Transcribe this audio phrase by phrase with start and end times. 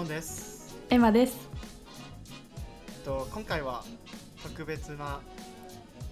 [0.00, 0.74] ョンです。
[0.88, 1.36] エマです。
[2.88, 3.84] えっと今回は
[4.42, 5.20] 特別な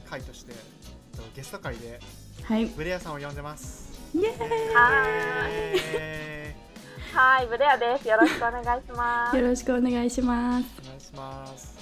[0.08, 2.00] 回として、えっと、ゲスト会で
[2.44, 2.66] はい。
[2.66, 3.98] ブレアさんを呼んでます。
[4.14, 7.16] イエーはえーい。
[7.16, 8.06] はい、ブレアです。
[8.08, 9.30] よろしくお願いしまイ。
[9.30, 9.36] す。
[9.38, 10.66] よろしくお願いします。
[10.80, 11.78] ーお願いします。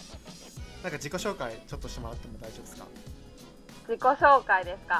[0.82, 2.86] なんか自己紹介ちょっとしてもらっても大丈夫ですか？
[3.88, 4.94] 自己紹介ですか？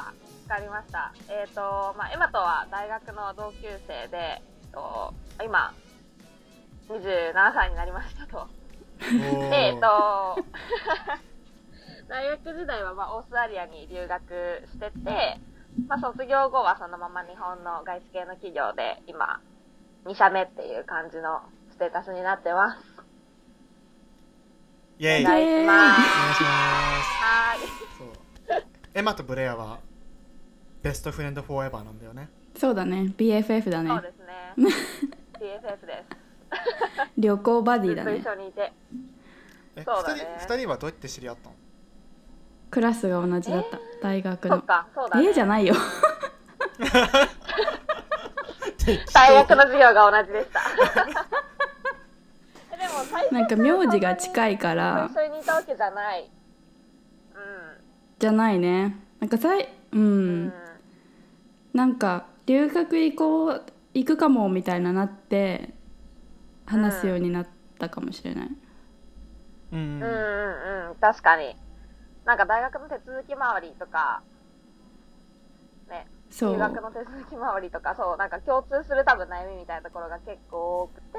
[0.49, 1.13] わかりました。
[1.29, 5.73] えっ、と、まあ、エマとは大学の同級生で、えっと今、
[6.89, 8.47] 27歳になりましたと。
[8.99, 10.37] おで、えっと、
[12.07, 15.39] 大学時代は、まあ、オーストラリアに留学してて、
[15.87, 19.41] まあ、卒業後はそのまま日本の外資系の企業で、今、
[20.05, 23.03] 2社目っていう感じのステータスになってます。
[24.99, 25.25] イェイ。
[25.25, 25.97] おお願願いしいします。
[26.37, 26.43] ま
[27.03, 27.23] す。
[27.23, 27.67] はーい。
[27.97, 28.63] そう。
[28.95, 29.79] エマとブレアは
[30.81, 32.29] ベストフレンドフォーエバーなんだよね。
[32.55, 33.13] そうだね。
[33.17, 34.01] BFF だそうね。
[34.01, 34.55] ですね。
[35.39, 36.26] BFF です。
[37.17, 38.33] 旅行バディだねずっと一。
[38.33, 38.73] 緒にいて。
[39.75, 41.55] え、そうだね二人二人はどうやって知り合ったの？
[42.69, 43.79] クラスが同じだった。
[44.01, 44.57] 大学の。
[44.57, 45.27] そっか、そうだね。
[45.29, 45.75] えじゃないよ。
[49.13, 50.61] 大学の授業が同じでした。
[52.73, 56.23] え でも最初なんか名字が近いから一緒にいたわけじゃない。
[56.23, 56.27] う
[58.19, 58.97] じゃないね。
[59.19, 59.95] なんかさい、う。
[59.97, 59.99] ん。
[59.99, 60.53] うんん。
[61.73, 65.73] なんか留学行こう行くかもみたいななって
[66.67, 67.47] 話すようになっ
[67.79, 68.49] たかもしれない。
[69.71, 70.95] うんうんうんうん。
[70.99, 71.55] 確かに。
[72.25, 74.21] なんか大学の手続き回りとか、
[75.89, 76.53] ね、そう。
[76.53, 81.17] 留学の手続き回りとか、そう、なんか共通する多分悩みみたいなところが結構多くて、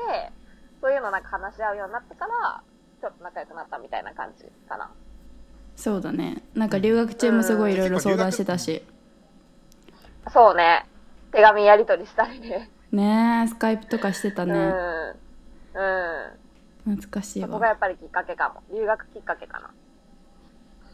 [0.83, 2.62] そういうのなんか話し合うようになってから、
[3.01, 4.91] ちょっと仲良くなったみたいな感じかな。
[5.77, 6.43] そうだね。
[6.55, 8.83] なんか留学中もすごいいろいろ相談してたし。
[10.33, 10.85] そうね。
[11.33, 12.71] 手紙やり取りしたりね。
[12.93, 15.28] ねえ、スカイプとかしてたうん。
[15.78, 15.84] ね。
[16.87, 16.94] うん。
[16.97, 17.66] 懐かしいそこがわ。
[17.69, 18.62] やっぱりきっかけかも。
[18.77, 19.71] 留学きっかけかな。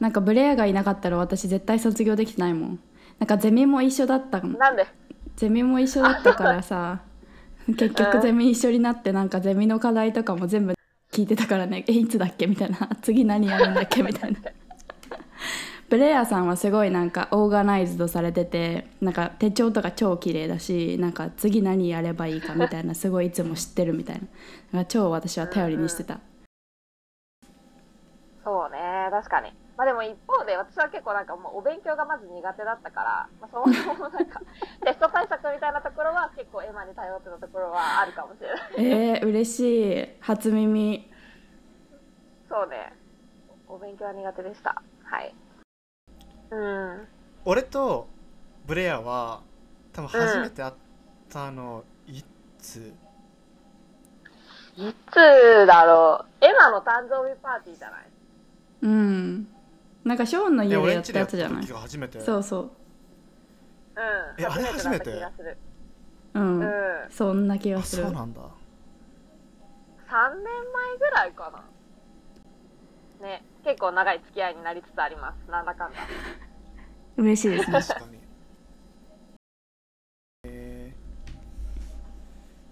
[0.00, 2.80] なんかブレアがいなかったら私絶対卒業できてないもん。
[3.18, 4.86] なんかゼミも一緒だったのなんで？
[5.36, 7.00] ゼミも一緒だったからさ
[7.66, 10.74] 結局ゼミ一緒になってなんかゼミの課題とかも全部
[11.12, 12.46] 聞いてたからねえいつだっけ？
[12.46, 14.02] みたいな次何やるんだっけ？
[14.02, 14.38] みたいな
[15.88, 24.30] ブレアさんはすごいなんかオーガナイズドされててなんか手帳とか超綺麗だしなんか次何やればいいかみたいなすごいいつも知ってるみたいなだか
[24.72, 26.20] ら超私は頼りにしてた
[28.44, 29.50] そうね、確かに。
[29.76, 34.40] まあでも一方で私は結構なんかもうお勉強がまず苦手だったから、まあ、そもそもなんか
[34.84, 38.60] テスト対策みたいなところは結構エマに頼ってたところはあるかもしれない。
[38.76, 41.10] えー、嬉しい初耳
[42.48, 42.92] そうね。
[43.66, 44.80] お勉強は苦手でした。
[45.02, 45.34] はい。
[46.54, 47.08] うん。
[47.44, 48.06] 俺と
[48.66, 49.40] ブレアは
[49.92, 50.74] 多分初めて会っ
[51.28, 52.22] たのい
[52.58, 52.92] つ？
[54.76, 55.14] いつ
[55.66, 56.44] だろう。
[56.44, 58.00] エマの誕生日パーティーじゃない？
[58.82, 59.48] うん
[60.04, 61.62] なんかショーンのえ家でやったやつじゃない？
[61.66, 62.20] 時が初めて。
[62.20, 62.70] そうそううん。
[64.42, 65.26] えあれ初めて？
[66.34, 66.70] うん、うん。
[67.10, 68.40] そんな気があするそうなんだ。
[68.40, 68.44] 3
[70.34, 71.52] 年前ぐらいか
[73.20, 73.26] な。
[73.26, 73.44] ね。
[73.64, 75.50] 結構長い付き合いになりつつあります。
[75.50, 75.98] なんだかんだ。
[77.16, 78.18] 嬉しいですね確かに。
[80.44, 81.04] えー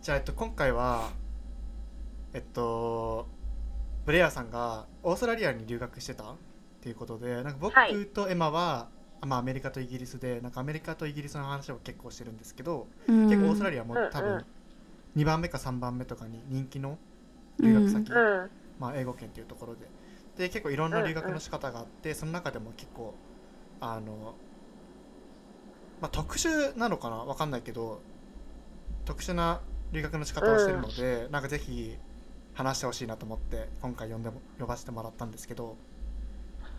[0.02, 1.10] じゃあえっと今回は
[2.34, 3.26] えっと
[4.04, 6.32] ブレアさんがオーストラリアに留学してた？
[6.32, 6.36] っ
[6.80, 8.88] ていうことでなんか僕はいとエマは、
[9.20, 14.44] まあ、アメリカとイギリスでなんかアメリカとイギリスの話を結構してるんですけど、うん結構オーストラリアもうん多分うん
[15.20, 16.98] 2番目か3番目とかに人気の
[17.60, 18.50] 留学先、うん。
[18.80, 19.86] まあ、英語圏っていうところで
[20.36, 23.14] で結構いろんな留学の仕方があって、その中でも結構
[23.80, 24.34] あの、
[26.00, 27.16] まあ、特殊なのかな？
[27.16, 28.00] わかんないけど
[29.04, 29.60] 特殊な
[29.92, 31.96] 留学の仕方をしてるので、なんかぜひ
[32.54, 35.76] 話してほしいなと思って今回呼んでも呼ばせてもらったんですけど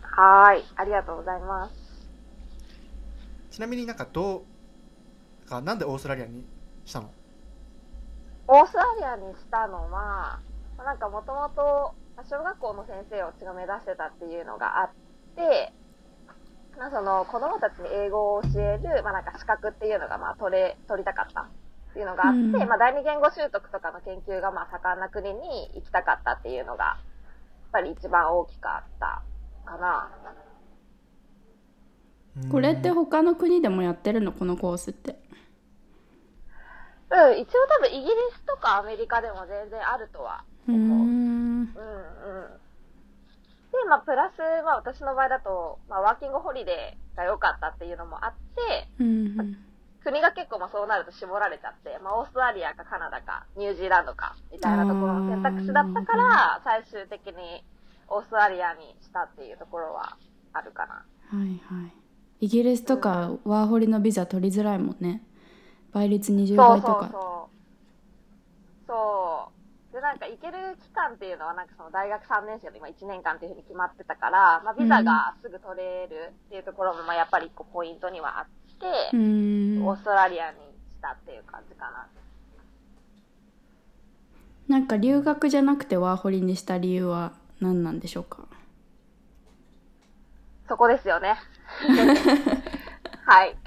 [0.02, 0.64] はーい。
[0.76, 2.10] ありがとうございます。
[3.50, 4.44] ちなみになんかど
[5.44, 6.44] うかなんでオーストラリアに
[6.84, 7.10] したの？
[8.46, 8.84] オーストラ
[9.16, 10.40] リアにしたのは、ま
[10.78, 14.90] あなんかもともと小学校の先生を私が目指してたっていうのがあっ
[15.36, 15.72] て、
[16.78, 21.46] まあ、その子供たちに英語を教える、まあ、なんか資格っていうのがまあ取れ、取りたかったっ
[21.92, 22.52] ていうのがあって、うん。
[22.52, 26.96] まあ、第二言語習得とかの研究がまあ盛んな国に行きたかったっていうのが、やっ
[27.72, 29.22] ぱり一番大きかった
[29.64, 30.10] かな。
[32.50, 34.32] これって他の国でもやってるの？
[34.32, 35.18] このコースって。
[37.10, 40.72] うん、一応多分イギリスとかアメリカでも全然あるとはう。
[40.72, 41.33] ーんうん
[41.64, 42.60] うん。
[43.72, 49.56] で、まあ、プラス、まあ、私の場合だと、まあ、ワーキングホリデーが良かったっていうのもあって、うん
[50.04, 57.64] 国が結構まあそうなると絞られちゃって、まあオーストラリアかカナダかニュージーランドかみたいなところの選択肢だったから、最終的に
[58.08, 60.18] オーストラリアにしたっていうところは
[60.52, 60.94] あるかな。
[60.94, 61.92] はいはい。
[62.40, 65.24] イギリスとかワーホリのビザ取りづらいもんね。
[65.92, 66.92] 倍率20倍とか。
[66.92, 68.86] そうそうそう。
[68.86, 69.48] そ
[69.92, 69.94] う。
[69.94, 78.46] で、なんか行ける期間っていうのは、なんかその大学3年生の今1年間っていうふうに決まってたから、まあビザがすぐ取れるっていうところも、まあやっぱり一個ポイントにはあっ
[78.80, 78.86] て、
[79.16, 82.06] うーんオーストラリアにしたっていう感じかな。
[84.68, 88.48] なんか留学じゃなくてワーホリにした理由は何なんでしょうか？
[90.68, 91.36] そこですよね。
[93.26, 93.56] はい。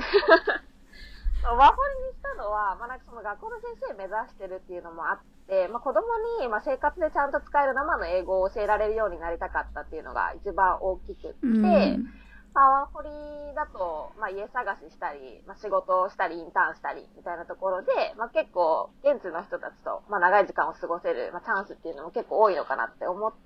[1.44, 6.02] ワーホリにしたのは、まあ、なんかその学校の先生目指してるっていうのもあって、まあ、子供
[6.42, 12.06] に、まあ、生活でちゃんと使える生の英語を教えられるようになりたかったっていうのが一番大きくって、うん
[12.54, 13.10] まあ、ワーホリ
[13.56, 23.38] だと、まあ、家探ししたり、まあ、仕事をしたり、インターンしたり、みたいなところで、まあ、結構、現地の人たちと、まあ、長い時間を過ごせる、まあ、チャンスっていうのも結構多いのかなって思って、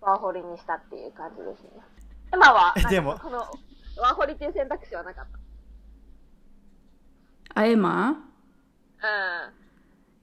[0.00, 1.70] ワーホリにしたっていう感じですね。
[2.32, 3.38] 今は、えでもこの、
[3.98, 5.26] ワーホリっていう選択肢はなかっ
[7.54, 8.14] あエマ？
[9.00, 9.08] た。
[9.08, 9.10] う
[9.50, 9.67] ん。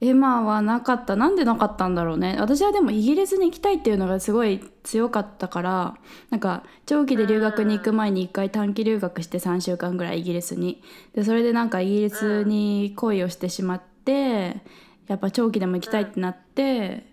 [0.00, 1.16] エマはなかった。
[1.16, 2.36] なんでなかったんだろうね。
[2.38, 5.96] 私はでもイギリスに行きたいっていうのがすごい強かったから
[6.30, 10.82] なんか長期で留学に行く前に一回短期留学して3週間ぐらいイギリスに。
[11.14, 14.60] でそれでなんかイギリスに恋をしてしまって
[15.06, 17.06] やっぱ長期でも行きたいってなって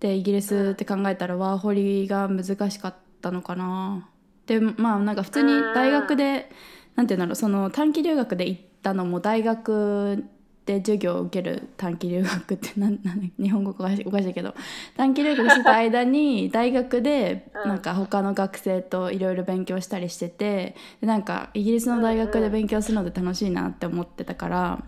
[0.00, 4.08] でイギリスって考えたらワーホリが難しかったのかな。
[4.46, 6.50] でまあなんか普通に大学で
[6.96, 10.24] なんていうんだろうその短期留学で行ったのも大学
[10.68, 14.54] で授業を受ける短期留学ってなんなん日本語おかしいおかしいけど
[14.98, 24.84] 短期留学してた間に大学でうんなんか他の学生といろいろ勉強したりしててでなんかイギリスの大学で勉強するので楽しいなって思ってたから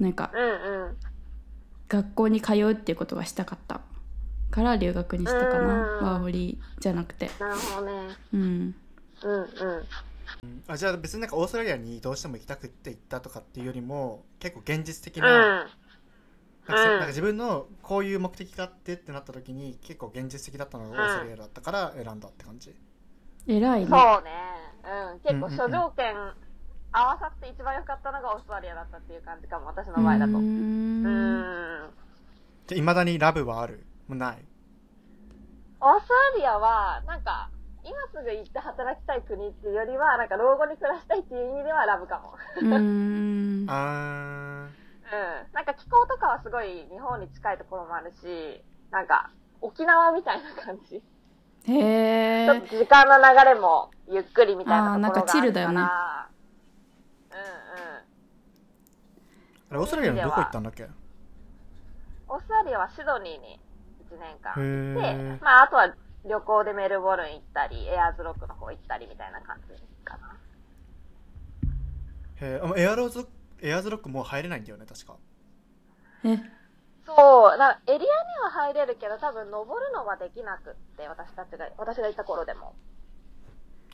[0.00, 0.32] なんか。
[1.88, 3.82] 学校に通うっていうことがしたかった
[4.50, 7.92] から留学にしたかなうんワーホリじゃなくてなるほどね。
[8.32, 8.74] うん
[9.24, 9.46] うんうん。
[10.66, 15.24] あじゃあ別になんかオーストラリアにどうしても行きたくって行ったとかっていうよりも結構現実的うん。
[15.24, 15.28] な,、
[16.66, 22.74] なんかそうんなんか自分のこういう目的があってってなった時に結構現実的だったのがオーストラリアだったから選んだって感じ、
[23.46, 24.30] 偉いねそうね。
[24.84, 25.20] うん。
[25.20, 26.14] 結構うんうんうん諸条件
[26.92, 30.38] 合わさって一番良かったのがオーストラリアだったっていう感じかも、私の場合だと。
[30.38, 31.90] うんんん。
[32.66, 33.84] でいまだにラブはある？
[34.08, 34.44] もうない？
[35.80, 37.50] オーストラリアは、なんか、
[37.84, 42.34] 今すぐ行って働きたい国っていうよりは、なんか老後に暮らしたいっていう意味ではラブかも。
[42.60, 44.68] うーんあ
[45.12, 45.52] うん。
[45.52, 49.30] なんか気候とかはすごい日本に近いところもあるし、なんか
[49.60, 51.02] 沖縄みたいな感じ。
[51.64, 55.20] へえちょっと時間の流れもゆっくりみたいなところがあるから。
[55.20, 55.88] あーなんかチルだよねうんうん。
[59.70, 60.82] あれオーストラリアのどこ行ったんだっけ？
[60.84, 60.88] へ
[62.28, 63.60] オーストラリアはシドニーに
[64.10, 64.64] 1年間行って
[65.36, 69.74] え、まああとは旅行でメルボルン行ったり、エアーズロックの方行ったりみたいな感じ
[70.04, 70.36] かな。
[72.40, 73.26] へえエアローズ
[73.60, 75.16] エアーズロックもう入れないんだよね確か
[76.24, 76.38] え？
[77.04, 78.06] そう、なエリアに
[78.44, 82.74] は入れるけど、多分登るのはできなくって、私たちが、私がいた頃でも。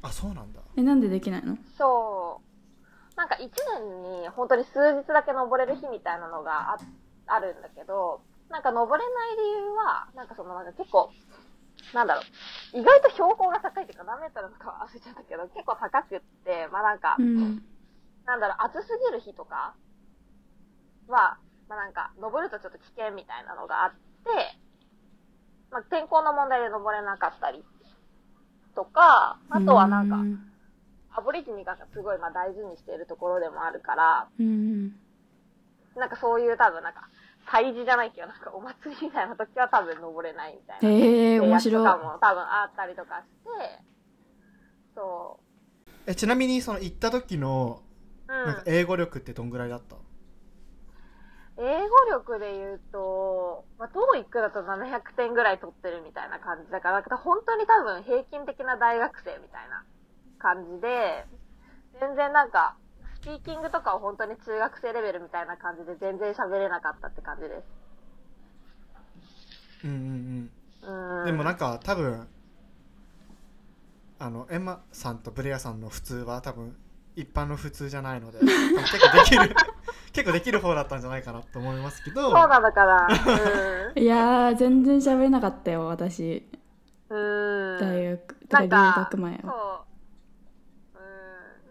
[0.02, 1.56] あそうなんだえなんでできないの？
[1.76, 3.16] そう。
[3.16, 3.48] なんか1
[3.80, 6.78] 年に本当に数日だけ登れる日みたいなのがあ
[7.26, 11.10] あるんだけど、なんか登れない理由は、なんかそのなんか結構、
[11.94, 12.20] なんだろ
[12.74, 17.62] う、意外と標高が高いっていうか何メートルのか忘れちゃったけど、結構高くって、まあなんか、うん。
[18.26, 19.74] なんだろう、暑すぎる日とか
[21.08, 23.96] は、まあなんか、登るとちょっと危険みたいなのがあって、
[25.70, 27.64] まあ天候の問題で登れなかったり
[28.74, 30.38] とか、あとはなんか、うん。
[31.10, 34.92] アボリジニがすごいまあ大事にしているところでもあるから、うん。
[35.96, 37.08] なんかそういう多分なんか、
[37.50, 40.88] 祭事じゃないけど、なんかお祭りみたいな時は多分登れないみたいな。
[40.88, 43.82] へえ面白いとかも多分あったりとかして、
[44.94, 45.40] そ
[46.06, 47.82] えちなみにその行った時の
[48.28, 48.32] う。
[48.32, 48.46] うん。
[48.46, 49.96] なんか英語力ってどんぐらいだった、
[51.58, 59.82] 英語力で言うと、まあ、トーイックだと700点ぐらい取ってるみたいな感じだから、か本当に多分平均的な大学生みたいな
[60.38, 61.26] 感じで、
[61.98, 62.76] 全然なんか、
[63.22, 67.64] スピーキングとかは本当に中学生レベルみたいな感じで全然喋れなかったって感じです。
[69.84, 70.00] うんうんう
[70.82, 71.24] うんん。
[71.24, 72.26] でもなんか多分
[74.18, 76.76] あのエマさんとブレアさんの普通は多分
[77.16, 78.38] 一般の普通じゃないので
[78.86, 79.56] 結構できる
[80.12, 86.42] 結構できる方だったんじゃないかなと思いますけどそうなのかないやー全然喋れなかったよ私
[87.10, 87.18] うん。
[87.18, 87.78] うん。
[87.78, 89.54] 大学てかなんか留学前は。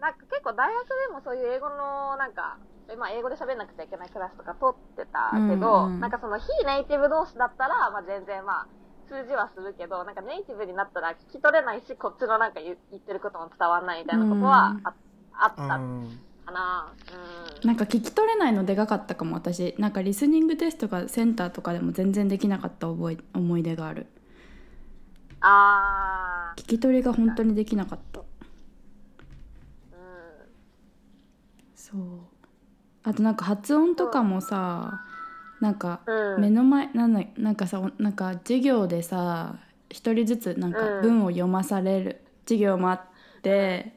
[0.00, 2.58] なんか結構大大学でもそういう英語のなんか、
[2.90, 8.68] えまあ、英語で喋んなくちゃいけないクラスとか取ってたけど、うんうんなんかその非ネイティブ同士だったら、まあ、全然まあ、
[9.08, 14.94] 通じはするけど、なんかネイティブになったら聞き取れないし、こっちのなんか言言ってることも伝わんないみたいなことはあ,、
[15.32, 16.20] あったかうん。
[16.52, 16.92] な。
[17.64, 17.68] うん。
[17.68, 19.74] なんか聞き取れないのでかかったかも私。
[19.78, 24.06] なんかリスニングテストがセンターとかでも全然できなかった覚え思い出がある。
[25.40, 28.22] あ聞き取りが本当にできなかったー、
[29.92, 30.48] うん。
[31.74, 32.00] そう
[33.04, 35.02] あとなんか発音とかもさ
[35.60, 36.40] なんかうん。
[36.40, 39.56] 目の前なんだなんかさなんか授業でさ
[39.90, 41.02] 一人ずつなんかうん。
[41.02, 43.00] 文を読まされる授業もあっ
[43.42, 43.94] て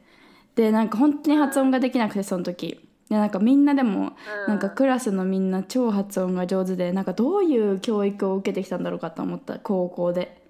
[0.54, 2.80] でなんか本当に発音ができなくてその時。
[3.08, 4.12] でなんかみんなでも
[4.46, 10.40] うなんかクラスのみんな超発音が上手でなんかどういう教育を受けてきたんだろうかと思った高校で。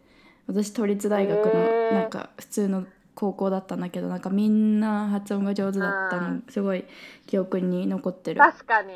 [0.47, 1.53] 私都立大学の
[1.93, 6.85] なんか普通の高校だったんだけどなんかみんな発音が上手だったのすごい
[7.27, 8.41] 記憶に残ってる。
[8.41, 8.93] 確かに。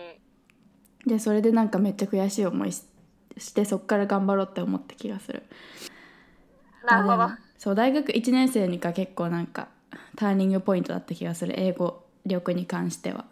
[1.06, 2.82] でそれでなんかめっちゃ悔しい思いし
[3.38, 5.42] してそっから頑張ろうって思った気がする。
[6.86, 7.28] なるほど。
[7.58, 9.68] そう大学1年生にか結構なんか
[10.16, 11.58] ターニングポイントだった気がする。
[11.58, 13.26] 英語力に関しては。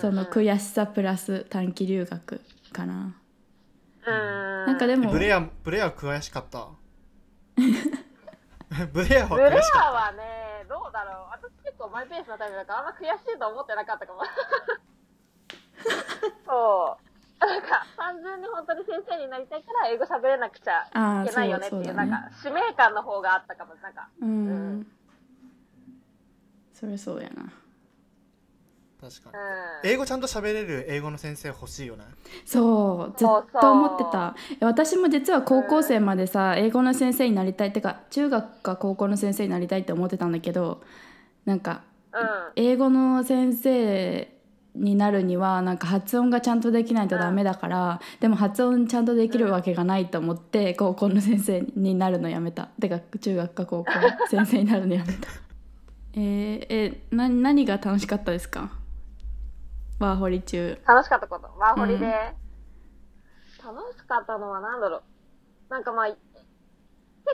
[0.00, 2.40] その悔しさプラス短期留学
[2.72, 3.16] かな。
[4.06, 4.14] うん。
[4.66, 6.68] なんかでもブレアブレア悔しかった？
[8.92, 11.30] ブレアはブレ悔しかアはね、どうだろう。
[11.30, 14.20] 私結構マイペースなタイプだからあんま悔しいと思ってなかったかも。
[16.46, 17.04] そう。
[17.46, 20.84] なんか、単純に本当に先生になりたいから英語喋れなくちゃ
[21.24, 23.74] いけないよねっていう、そうねなんか、使命感の方があったかも。
[23.76, 24.86] なんか、ううんん
[26.72, 27.50] それそうやな
[29.00, 29.88] 確かうん。
[29.88, 32.04] に英語ちゃんと喋れる英語の先生欲しいよね。
[32.44, 33.28] そうずっ
[33.60, 34.34] と思ってた。
[34.60, 40.82] 私も実は高校生までさ英語の先生になりたいってか中学か高校の先生になりたいって思ってたんだけど
[41.46, 42.20] なんかうん。
[42.56, 44.28] 英語の先生
[44.74, 52.68] になるにはなんか発音がちゃんとできないとダメだから、でも発音ちゃんとできるわけがないと思って、高校の先生になるのやめた。
[52.80, 55.28] てか中学か高校の先生になるのやめた。
[56.14, 58.70] えー、えな何が楽しかったですか？
[60.00, 61.46] ワーホリ中楽しかったこと。
[61.58, 62.06] ワーホリで。
[62.06, 62.12] うん
[63.62, 65.02] 楽しかったのは何だろう。
[65.68, 66.18] なんかまあ、結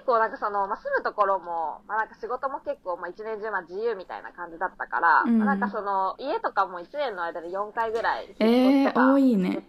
[0.04, 9.62] 構なんかその、まあ、住むところも、まあなんか仕事も結構、まあ一年中まあ自由みたいな感じだったから、うんまあなんかその、家とかも一年の間で4回ぐらいえー、引っ越しとか多いで、ね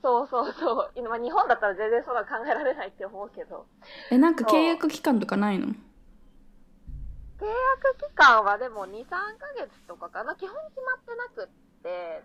[0.00, 0.90] そうそうそう。
[0.94, 3.66] 今、まあ日本だったら全然そんなの考えられないって思うけど、
[4.12, 5.66] えなんか契約期間とかないの？
[5.66, 5.70] 契
[7.46, 9.18] 約期間はでも2、3ヶ
[9.58, 10.36] 月とかかな。
[10.36, 11.52] 基本決まってなくって、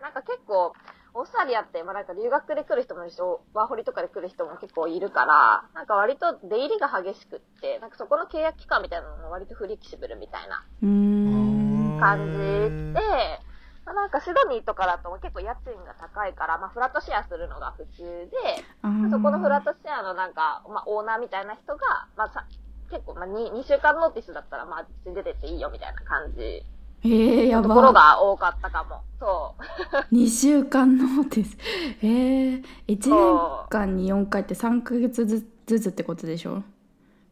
[0.01, 0.73] なんか結構、
[1.13, 3.19] オーストラリアって、まあなんか留学で来る人もいるし、
[3.53, 10.63] ワーホリとかで来る人も結構いるから、なんか割と出入りが激しくって、なんかそこの契約期間みたいなのも割とフレキシブルみたいな
[11.99, 12.37] 感じ
[12.93, 12.99] で、
[13.85, 18.63] まあなんかシドニーとかだと結構家賃が高いから、まあフラットシェアするのが普通で、
[19.09, 22.45] そこのフラットシェアのなんか、まあオーナーみたいな人が、まあさ、
[22.91, 26.63] 結構まあ 2, 2週間ノーティスだったらまあ出てっていいよみたいな感じ
[27.04, 29.01] えー、やのところばが多かったかも。
[29.20, 29.56] そ
[30.12, 30.16] う。
[30.16, 31.58] 2週間ノーティス
[32.01, 36.63] えー、1年間に4回って3ヶ月ずずつってことでしょ？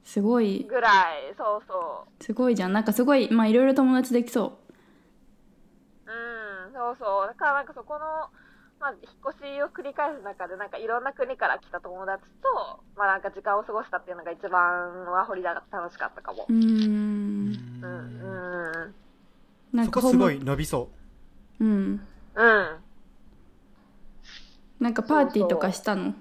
[0.04, 4.52] すごいぐらい、そうそすごいじゃんなんかすごいまあいろいろ友達できそう
[6.08, 6.12] う。
[6.68, 7.28] うん、そうそう。
[7.28, 8.00] だからなんかそこの、
[8.80, 16.52] まあ、引っ越しを繰り返す中で、なんかいろんな国から来た友達と、まあなんか時間を過ごしたっていうのが一番ワーホリだ楽しかったかもう。
[16.52, 18.96] ーんうん、うん、
[19.76, 20.90] なんそかホームこすごい伸びそ
[21.60, 21.64] う。
[21.64, 21.68] ん
[22.36, 22.78] うん。
[24.80, 26.14] なんかパーティーとかしたの？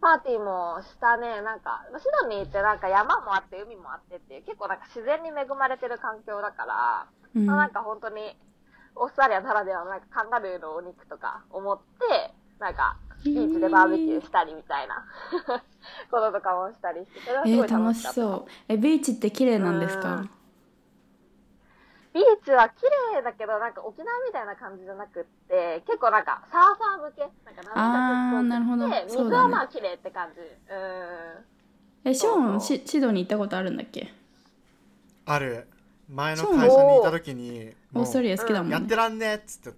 [0.00, 7.46] パーティーもしたね、なんか、シドニーってなんか山もあって海もあってっていう、結構なんか自然に恵まれてる環境だから、うん。
[7.46, 8.36] まあなんか本当に、
[8.96, 15.04] オーストラリアならではのなんかカンガルーのお肉とか思って、なんか、ビーチでバーベキューしたりみたいな
[16.10, 18.12] こととかもしたりして、それはすごいえー、楽楽しかった。
[18.12, 18.50] しそう。
[18.68, 20.16] えビーチって綺麗なんですか？
[20.16, 20.30] うん
[22.14, 27.20] ビーチは綺麗だけど、なんか沖縄みたいな感じじゃなくって、結構なんかサーファー向け。
[27.22, 28.88] なんかあーなるほど。
[28.88, 29.30] で、そうだね。
[29.30, 30.40] 水はまあ綺麗って感じ。
[30.40, 32.10] うん。
[32.10, 34.12] えショーンそうシシドニー行ったことあるんだっけ？
[35.24, 35.68] ある。
[36.08, 38.74] 前の会社にいた時にもうオーストラリア好きだもんね。
[38.74, 39.74] やってらんねえっつってっ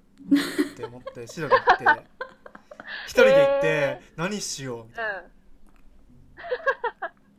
[0.77, 1.85] て思ってシドニー行って
[3.07, 5.19] 一人で行ってへ何しようみたいな。
[5.21, 5.25] うん。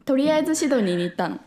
[0.06, 1.40] とりあえずシドニーに行ったの？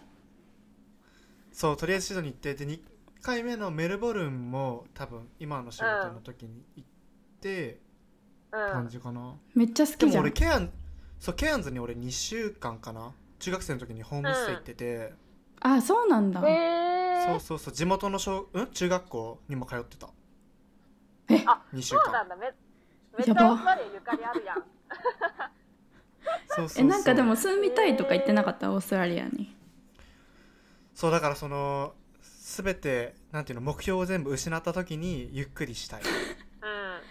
[1.52, 2.80] そうとりあえずシドニー行ってで2
[3.22, 6.88] 回目のメルボルンも多分今の仕事の時に行っ
[7.40, 7.80] て
[8.50, 8.72] うん。
[8.72, 10.22] 感じかな、めっちゃ好でもきじゃん。
[10.24, 10.70] 俺ケアン
[11.20, 13.12] そうケアンズに俺2週間かな。
[13.38, 15.12] 中学生の時にホームステイ行ってて、
[15.60, 16.40] あそうなんだ。
[16.48, 17.74] へえそうそうそう。
[17.74, 20.08] 地元の小、うん、中学校にも通ってた。
[21.28, 21.44] え？
[21.46, 22.04] あ2週間。
[22.04, 22.36] そうなんだ。
[22.36, 22.50] めめ
[23.22, 24.64] っちやばーストラリアゆかりあるやん。
[26.48, 26.84] そうそうそう。
[26.86, 28.72] えなんかでも住みたいとか言ってなかった？
[28.72, 29.54] オーストラリアに。
[30.94, 31.94] そうだからその
[32.48, 36.00] 全てなんていうの目標を全部失った時にゆっくりしたい。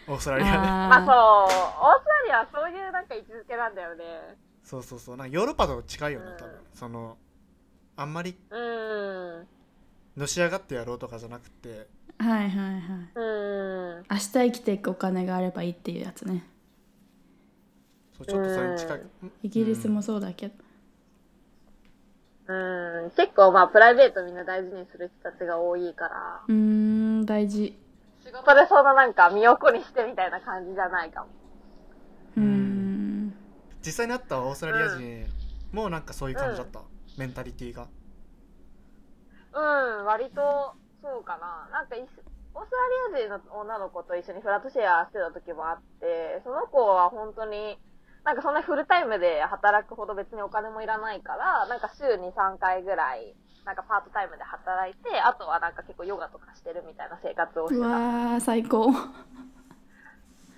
[0.08, 0.14] うん。
[0.14, 0.58] オーストラリアで。
[0.58, 4.04] まあそうオーストラリアはそういうなんか位置づけなんだよね。
[4.64, 5.18] そうそうそう。
[5.18, 6.54] なんかヨーロッパと近いよね多分。
[6.54, 7.18] うんその
[7.96, 9.48] あんまりうん。
[10.18, 11.88] のし上がってやろうとかじゃなくて。
[12.18, 12.82] はいはいはい。
[13.16, 14.06] うん。
[14.10, 16.44] 明日生きていくお金があればいいっていうやつね。
[18.18, 19.02] そうちょっとそれに近い
[19.44, 20.67] イギリスもそうだけど、うん
[22.48, 26.42] 結構まあプライベートみんな大事にする人たちが多いから。
[26.48, 27.78] うーん大事。
[28.24, 31.28] 仕事でそんななんか身を粉にしてみたいな感じじゃないかも。
[32.38, 33.34] うーん。
[33.86, 35.26] 実際に会ったオーストラリア人
[35.74, 36.82] もなんかそういう感じだった、
[37.18, 37.88] メンタリティーが。
[39.54, 41.70] うん割とそうかな。
[41.72, 42.76] なんかいオースト
[43.14, 47.78] ラリア人の女の子と一緒にフラットシェアしてた時もあってその子は本当に
[48.28, 57.96] なんかそんなフルタイムで働くほど別にお金もいらないから、なんか週に3回ぐらい、なんかパートタイムで働いて、あとはなんか結構ヨガとかしてるみたいな生活をしてうわた。
[58.36, 58.92] ー最高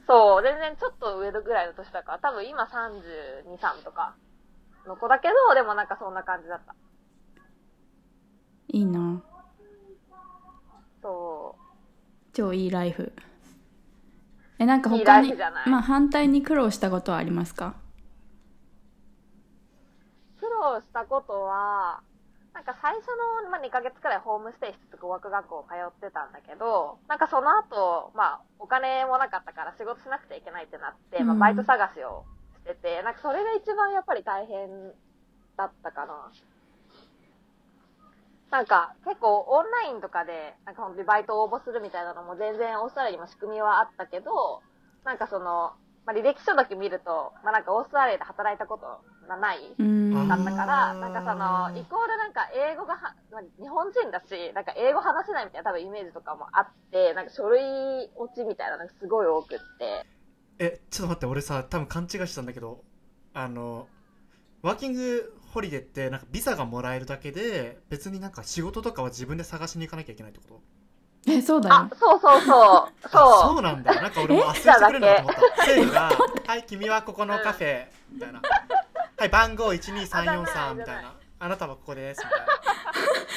[0.08, 4.16] そう、全然ちょっと上ぐらいの年だから、多分今32、3とか
[4.88, 6.74] の子だけど、でもなんかそんな感じだった。
[8.70, 9.22] いいな
[11.04, 12.34] そう。
[12.34, 13.14] 超いいライフ
[14.60, 15.34] えなんか他に
[15.66, 17.76] まあ反対に苦労したことはありますか？
[20.40, 22.02] 苦労したことは、
[22.54, 23.08] なんか最初
[23.44, 25.76] の、まあ、2ヶ月くらいホームステイして語学学校通
[26.08, 32.26] ってたんだけど、なんかその後、まあ、お金もなかったから仕事しなくちゃいけないってなって、まあ、うんバイト探しを
[32.58, 34.92] してて、なんかそれが一番やっぱり大変
[35.56, 36.32] だったかな。
[38.52, 44.62] なんか結構オンラインとかで、なんか本当にバイトを応募するみたいなのも全然オーストラリアにも仕組みはあったけど、
[45.06, 45.74] なんかその、
[46.06, 48.88] まあ、履歴書だけ見ると、まあ、なんかオーストラリアで働いたこと
[49.28, 49.60] がない。
[49.78, 57.62] だったから、なんかその、イコールなんか英語がは、まあ日本人だし、なんか英語話せないみたいな多分イメージとかもあって、なんか書類
[58.16, 60.06] 落ちみたいなのがすごい多くって。
[60.60, 62.84] えちょっと待って俺さ多分勘違いしてたんだけど
[63.34, 63.88] あの
[64.62, 70.62] ワーキングホリデーってなんかビザがもらえるだけで別になんか仕事とかは自分で探しに行かなきゃいけないってこと？
[71.28, 72.56] えそうだよ、あそうそうそう。
[72.56, 75.58] あそそうなんだなんか俺も忘れてくれるのかと思った。
[75.68, 76.12] 政府が
[76.48, 78.42] 「はい君はここのカフェ」みたいな
[79.18, 82.48] 「はい番号12343」みたいな「あなたはここです」みたいな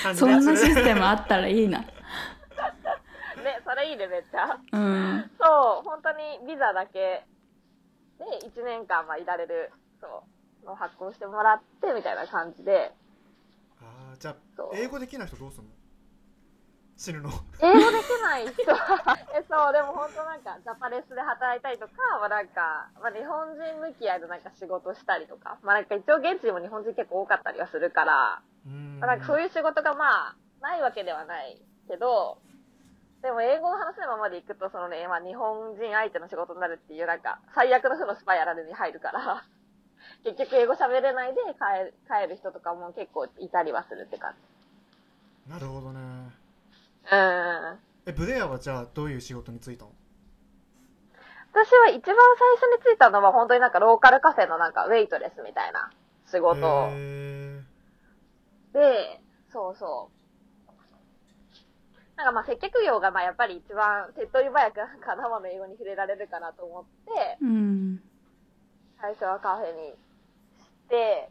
[0.05, 1.81] 感じそのやつんなシステムあったらいいな。
[1.81, 1.83] う。
[3.43, 4.57] ね、それいいね、めっちゃ。
[4.71, 5.31] うん。
[5.41, 7.25] そう、本当にビザだけ
[8.19, 10.11] で1年間はいられる、そう、
[10.65, 12.93] の発行してもらってみたいな感じで、
[13.81, 14.37] あーじゃあ
[14.75, 15.71] 英語できない人どうすんの？
[16.97, 17.31] 死ぬの？
[17.61, 28.43] 英語できない人は、 え、そう、でも本当なんか、ジャパレスで働いたりとか、まあなんか、まあ日本人向き合いでなんか仕事したりとか、まあなんか一応現地にも日本人結構多かったりはするから、
[29.01, 32.39] まあなんかそういう仕事がまあ、ないわけではないけど、
[33.23, 39.43] でも英語を話せるままで行くと、そのね、まあ日本人相手の仕事になるっていうなんか、最悪の負のスパイやられに入るから、
[40.25, 44.35] 結局英語喋れないで帰る帰る人とかも結構いたりはするって感
[45.47, 45.53] じ。
[45.53, 46.01] なるほどね
[47.11, 47.79] うん。
[48.07, 49.91] えブレアはじゃあどういう仕事に就いたの？
[51.53, 52.17] 私は一番最
[52.57, 55.91] 初に着いたのは本当になんかローカルカフェのなんかウェイトレスみたいな
[56.31, 57.61] 仕事へ
[58.73, 59.21] で、
[59.53, 60.17] そうそう。
[62.17, 68.01] なんかまあ接客業がまあやっぱり一番手っ取り早くなんか生の英語に触れられるかなと思って、うん
[69.03, 69.99] 最初はカフェにし
[70.89, 71.29] て、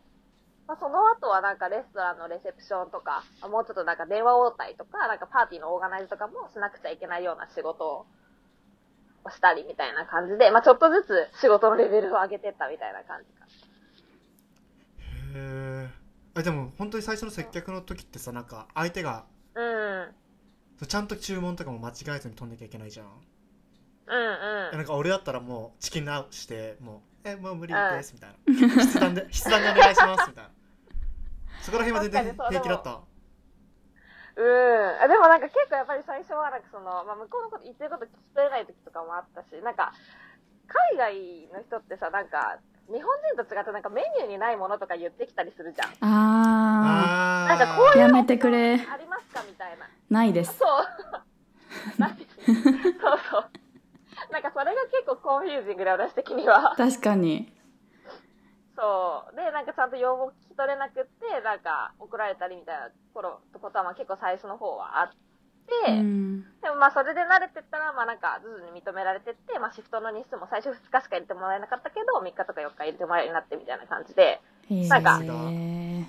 [0.68, 8.06] まあ、その後はなんかレストランのレセプションとか、あもうちょっとなんか電話応対とか、なんかパーティーのオーガナイズとかもしなくちゃいけないような仕事
[9.24, 13.46] をしたりみたいな感じで、まあちょっとずつ仕事のレベルを上げてったみたいな感じか。
[15.34, 15.90] えへ
[16.40, 20.16] えでも本当に最初の接客の時ってさなんか相手がうん。
[20.88, 23.08] ちゃんと注文とかも間違えずに取んなきゃいけないじゃん
[24.12, 24.69] うんうん。
[24.74, 30.52] えなんか俺だったらもうチキン直してもう「えもう無理です」みたいな「筆談で 筆談でお願いします」みたいな
[31.62, 33.02] そこら辺は全然平気だった
[34.36, 35.04] うん。
[35.04, 39.93] あでもなんか結構やっぱり最初はなんかその、まあ、向こうのこと言ってること聞き取れない時とかもあったし、なんか、
[40.67, 45.89] 海外の人ってさ、なんか、日本人と違ってなんかメニューにないものとか言ってきたりするじゃん。
[46.02, 49.88] ああーなんかこうーやめてくれありますかみたいな。
[50.10, 50.67] ないですそう。
[53.02, 53.61] そうそう。
[54.32, 56.74] なんかそれが結構コンフュージングで私的には。
[56.78, 57.52] 確かに
[58.76, 59.36] そう。
[59.36, 65.10] で、なんかちゃんと要望聞き取れなくって、なんか怒られたりみたいな頃、ことはまあ結構最初の方はあっ
[65.86, 74.39] て、うんでもまあそれで慣れてったら、まあなんか徐々に認められてって、まあシフトの日数も最初2日しか入れてもらえなかったけど、3日とか4日入れてもらえるようになってみたいな感じで、
[74.70, 76.06] へなんかえ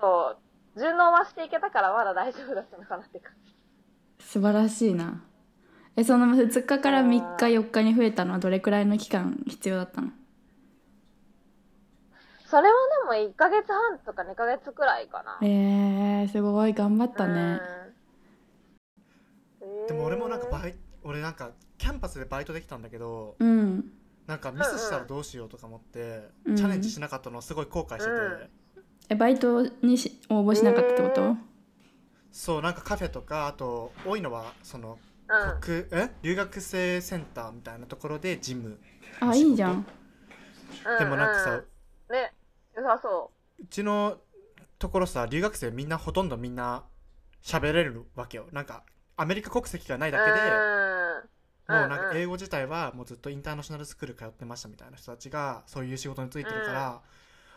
[0.00, 0.36] そ
[0.76, 3.54] う、順応はしていけたからまだ大丈夫だったのかなって感じ。
[4.24, 5.24] 素晴らしいな
[5.98, 10.10] えその2日から3日4日に増えたのはどれくらいの期間必要だったの？
[12.46, 12.74] それは
[13.12, 15.38] でも1ヶ月半とか2ヶ月くらいかな。
[15.42, 16.72] えー、すごい。
[16.72, 17.58] 頑張ったね。
[19.60, 19.86] うん。
[19.88, 23.90] でも俺もなんかイバイ俺なんかキャンパスでバイトできたんだけどうん。
[24.28, 28.50] なんかミスしたらどうしようとか思って、うんチャレンジしなかったのをすごい後悔してて、うん。
[29.08, 31.36] えバイトにし応募しなかったってこと、えー
[32.30, 35.60] そうなんかカフェとかあと多いのはそのうん。
[35.60, 36.10] 国え？
[36.22, 38.78] 留学生センターみたいなところでジム
[39.20, 39.86] あいいじゃん。
[40.98, 41.66] でもなんかさ、う
[42.08, 42.32] うんね、
[42.76, 43.66] 良さそう。
[43.66, 44.18] ちの
[44.78, 46.84] ところさ留学生みんなほとんどみんな
[47.42, 48.46] 喋れるわけよ。
[48.52, 48.84] なんか
[49.16, 50.40] アメリカ国籍がないだけで、
[51.68, 51.74] うん。
[51.74, 57.02] もうなんかうん英語自体はもうずっとインターナショナルスクール通ってましたみたいな人たちがそういう仕事についてるから、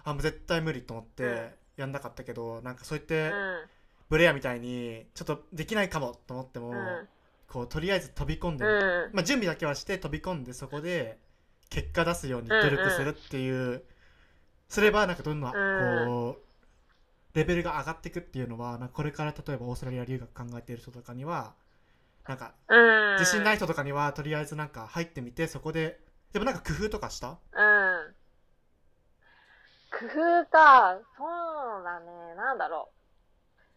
[0.04, 1.50] あもう絶対無理と思っうん。
[1.50, 3.70] てやんなかったけどなんかそう言っうてん。
[4.10, 7.08] ブレアみたいにちょっとできないかもと思っても、うん。
[7.52, 8.72] こうとりあえず飛び込んで、うん。
[9.14, 11.20] まあ、準備だけはして飛び込んでそこで
[11.70, 13.84] 結果出すように努力するっていう、
[14.70, 21.54] すればなんかどんどんこうレベルが上がっていくっていうのはなんかこれから例えばオーストラリア留学考えている人とかには
[22.28, 23.18] なんかうん。
[23.20, 26.00] 自信ない人とかにはとりあえずなんか入ってみてそこで
[26.34, 27.30] でもなんか工夫とかした？
[27.30, 27.38] うん。
[29.92, 30.98] 工夫か。
[31.18, 32.36] そうだね。
[32.36, 32.96] なんだろう。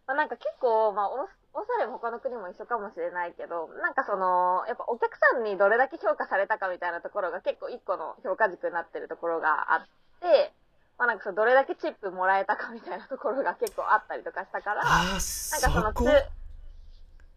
[0.06, 9.86] まあ、なんか結構、まあ、オースオーストラリアも他の国も一緒かもしれないけど、なんかその、やっぱお客さんにどれだけ評価されたかみたいなところが結構一個の評価軸になってるところがあっ
[10.20, 10.52] て、
[10.98, 16.04] まあなんかそのどれだけチップもらえたかみたいなところが結構あったりとかしたから、なんそかそのつ、こ？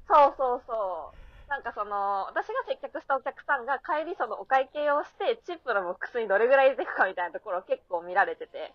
[0.09, 1.49] そうそうそう。
[1.49, 8.73] なんかその、私が接客したお客さんが帰りそのお会計をして、チップのボックスにどれぐらい入れていくかみたいなところを結構見られてて。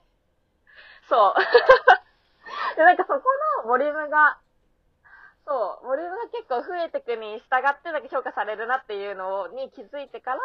[1.08, 1.34] そう。
[2.76, 3.20] で、なんかそこ
[3.62, 4.38] のボリュームが、
[5.46, 10.38] そう、ボリュームが結構増えてくに従ってだけ評価されるなっていうのに気づいてから、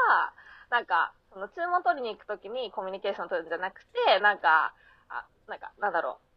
[0.70, 4.74] なんか、その注文取りに行くときにコミュニケーション取るんじゃなくて、なんか、
[5.10, 6.28] あ、なんか、なんだろう。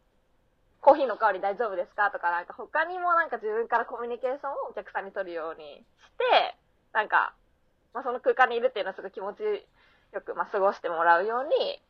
[0.81, 5.83] コーヒーの香り大丈夫ですかとか、なんか他にもなんか自分からコミュニケーションをお客さんに取るようにし
[6.17, 6.55] て、
[6.93, 7.33] なんか、
[7.93, 9.43] まあその空間にいるっていうのはすごい気持ち
[10.13, 11.81] よく、まあ過ごしてもらうように、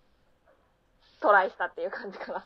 [1.22, 2.46] トライしたっていう感じかな。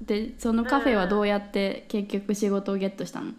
[0.00, 3.32] でそのカフェはどうやって結局仕事をゲットしたの？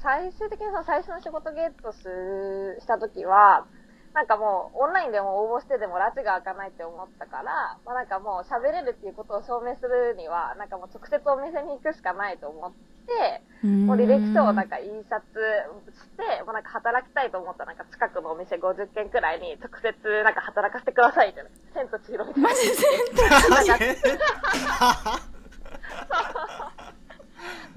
[0.00, 3.66] 最終的にその最初の仕事ゲットす、した時は、
[4.14, 12.91] なんかもうオンラインでも応募してでも拉致が開かないって思ったから、まあなんかもう喋れるっていうことを証明するには、なんかもう直接お店に行くしかないと思って、
[13.62, 15.30] もう履歴書をなんか印刷し
[16.18, 22.48] て、もうなんか働きたいと思ったらなんか近くのお店50軒くらいに直接なんか働かせてくださいって、千と千尋みたいな。
[22.48, 23.86] マジで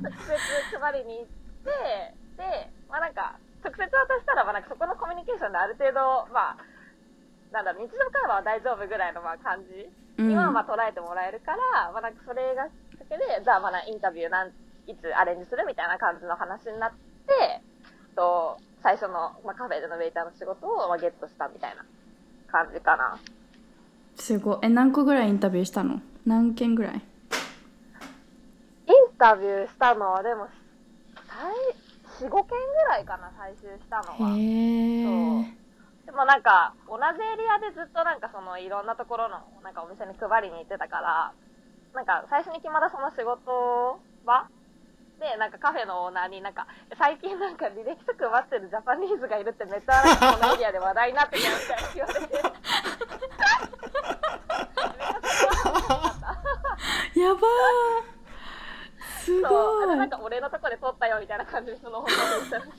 [0.02, 6.66] 直接配りに行って、で、まあなんか、直接渡したら、まあなんかそこのコミュニケーションである程度、まあ、
[7.52, 9.90] なんだ日常会話は大丈夫ぐらいのまあ感じ
[10.22, 14.52] にはまあ捉えてもらえるから、まあなんかそれがきっかけで、じゃあまあインタビューなん、
[14.88, 17.62] いつアレンジするみたいな感じの話になって、
[18.16, 21.84] と、最初の、まあ、カフェでのウェイターの仕事をまあゲットしたみたいな
[22.52, 23.18] 感じかな。
[24.16, 24.60] すごい。
[24.62, 26.02] え何個ぐらいインタビューしたの？
[26.26, 26.96] 何件ぐらい？
[26.96, 27.02] イン
[29.18, 30.48] タビューしたのはでも、
[32.20, 34.38] 最、4、5件ぐらいかな、最終したのは。
[34.38, 35.66] へえ
[36.06, 41.34] でもなんか、同じエリアでずっとなんかそのいろんなところのなんかお店に配りに行ってたから、
[41.96, 44.48] なんか最初に決まったその仕事場
[45.20, 50.04] で、なんかカフェのオーナーになんか、最近なんか履歴書配ってるジャパニーズがいるってめっちゃ
[50.38, 52.36] このエリアで話題になってたみたいな言われて。
[57.20, 58.16] やばー
[59.24, 59.42] す。
[59.42, 62.76] ごいなんか俺のとこで撮ったよみたいな感じでその本当に言ったらしく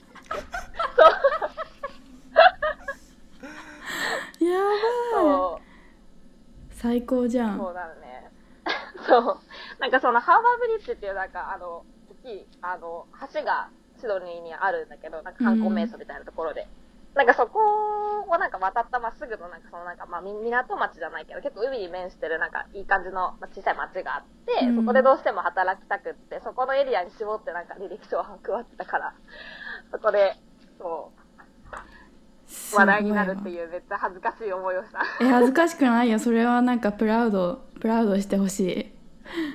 [4.39, 4.79] てやばい
[5.13, 5.63] そう。
[6.75, 8.31] 最高じゃんそうなのね。
[9.07, 9.39] そう。
[9.79, 11.96] なんかそのハーバーブリッジっていうなんかあの、大
[12.27, 16.67] きい、あの、橋がシドニーにあるんだけど、なんか観光名所みたいなところで。
[17.15, 17.59] なんかそこ
[18.29, 29.15] をなんか渡ったまっすぐのなんかそのなんかまあみ港町じゃないけど、結構海に面してるなんかいい感じのまあ小さい町があって、うんそこでどうしても働きたくって、そこのエリアに絞ってなんか履歴書を配ってたから、
[29.91, 30.35] そこで、
[30.77, 31.27] そう。
[32.45, 34.99] すごいわ話題になるっていうめっちゃ恥ずかしい思いをした。
[35.19, 38.96] え恥ずかしくないよそれはなんかプラウドプラウドしてほしい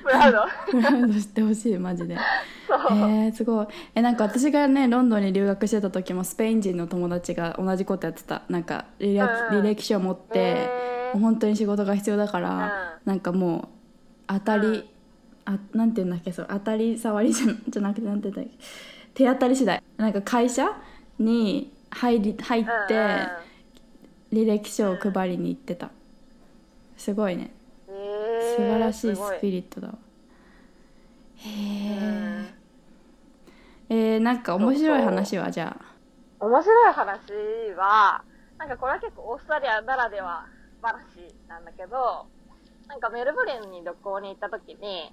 [0.03, 0.71] プラウド。
[0.71, 2.15] プラウドしてほしいマジで。
[2.15, 3.67] えー、すごい。
[3.95, 8.43] えなんか私がねロンドンに留学してた時もスペイン人の友達が同じことやってた。
[8.49, 9.59] なんか履歴,、うん。
[9.59, 11.19] 履歴書を持って、えー。
[11.19, 13.67] 本当に仕事が必要だから、なんかもう
[14.27, 14.85] 当たり、うん。
[15.45, 18.63] あなんて言うんだっけそう当たり障りじゃじゃなくてなんて言うんだっけ
[19.13, 19.81] 手当たり次第。
[19.97, 20.67] なんか会社
[21.19, 22.87] に入り入っうんうん。
[22.87, 22.95] て
[24.31, 25.91] 履歴書を配りに行ってた。
[26.97, 27.51] すごいね。
[27.51, 27.62] えー
[28.55, 29.93] 素晴らしいスピリットだわ。
[31.37, 32.63] へうん。
[33.89, 36.45] ええー、なんか面白い話はじゃあ。
[36.45, 37.31] 面白い話
[37.77, 38.23] は、
[38.57, 40.45] なんかこれは結構オーストラリアならでは
[40.81, 41.03] 話
[41.47, 42.27] なんだけど、
[42.87, 45.11] なんかメルボルンに旅行に行った時に、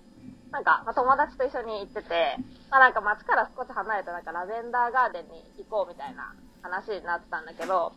[0.50, 2.36] なんか、まあ、友達と一緒に行ってて、
[2.70, 7.92] まあ、なんか街から少し離れたなんかラベンダーガーデンに行こうみたいな話になってたんだけど、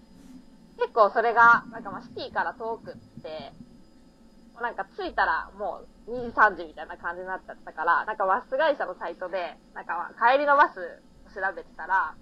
[0.77, 3.51] 結構それが、なんかまあシティから遠くって、
[4.63, 10.79] なんか着いたらもう2時3時みたいな感じになっちゃったから、なんかバス会社のサイトで、なんかまあ帰りのバス
[11.27, 12.15] を調べてたら、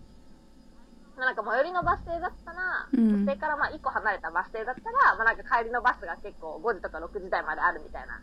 [1.15, 8.17] まあなんか最寄りのバス停だったら、うんバス停からまあ1個離れたバス停だったら、まあなんか帰りのバスが結構5時とか6時台まであるみたいな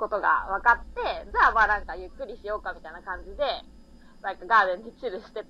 [0.00, 3.44] ことが分かって、じゃあまあなんかゆっくりしようかみたいな感じで、
[4.24, 5.44] なんかガーデンにチルして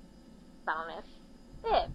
[0.66, 1.06] たのね。
[1.62, 1.87] で、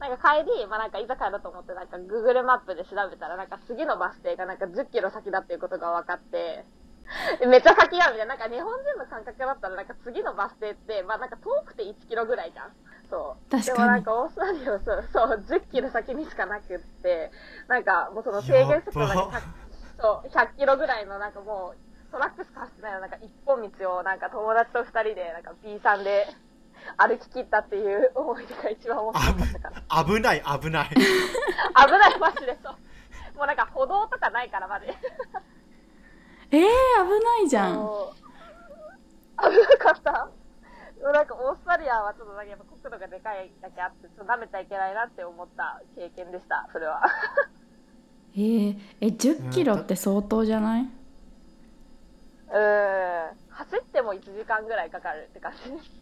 [0.00, 6.64] なんか帰り、まあなんかいざ帰ろうと思って、なんか Google マップで調べたら、なんか次のバス停がなんか10キロ先だっていうことが分かって、
[7.46, 8.34] めっちゃ先やみたいな。
[8.34, 12.72] なんか日本人の感覚だったら、なんか次のバス停って、まあなんか遠くて1キロぐらいじゃん。
[13.10, 13.50] そう。
[13.50, 17.30] 確かにでもなんかオーストラリアはそう、そう、10キロ先にしかなくって、
[17.68, 19.42] なんかもうその制限速度がやば100
[20.00, 26.26] そう、100キロぐらいのなんかもう、トラックしか走ってないのなんか一本道をなんか友達と二人でなんか B さんで
[26.96, 30.04] 歩き切ったっていう思い出が一番面白かったから。
[30.04, 32.72] 危ない 危ない危ないマジでそう。
[33.36, 34.94] もうなんか歩道とかないからマジで。
[36.52, 37.74] えー、危ないじゃん
[39.38, 40.28] 危なかった。
[41.12, 47.02] なんかオーストラリアはちょっとなんかやっぱ国土がでかいだけあって、ちょっと舐めちゃいけないなって思った経験でした、それは。
[48.36, 53.36] えー、え10キロって相当じゃない、うーん。
[53.48, 55.99] 走っても1時間ぐらいかかるって感じ。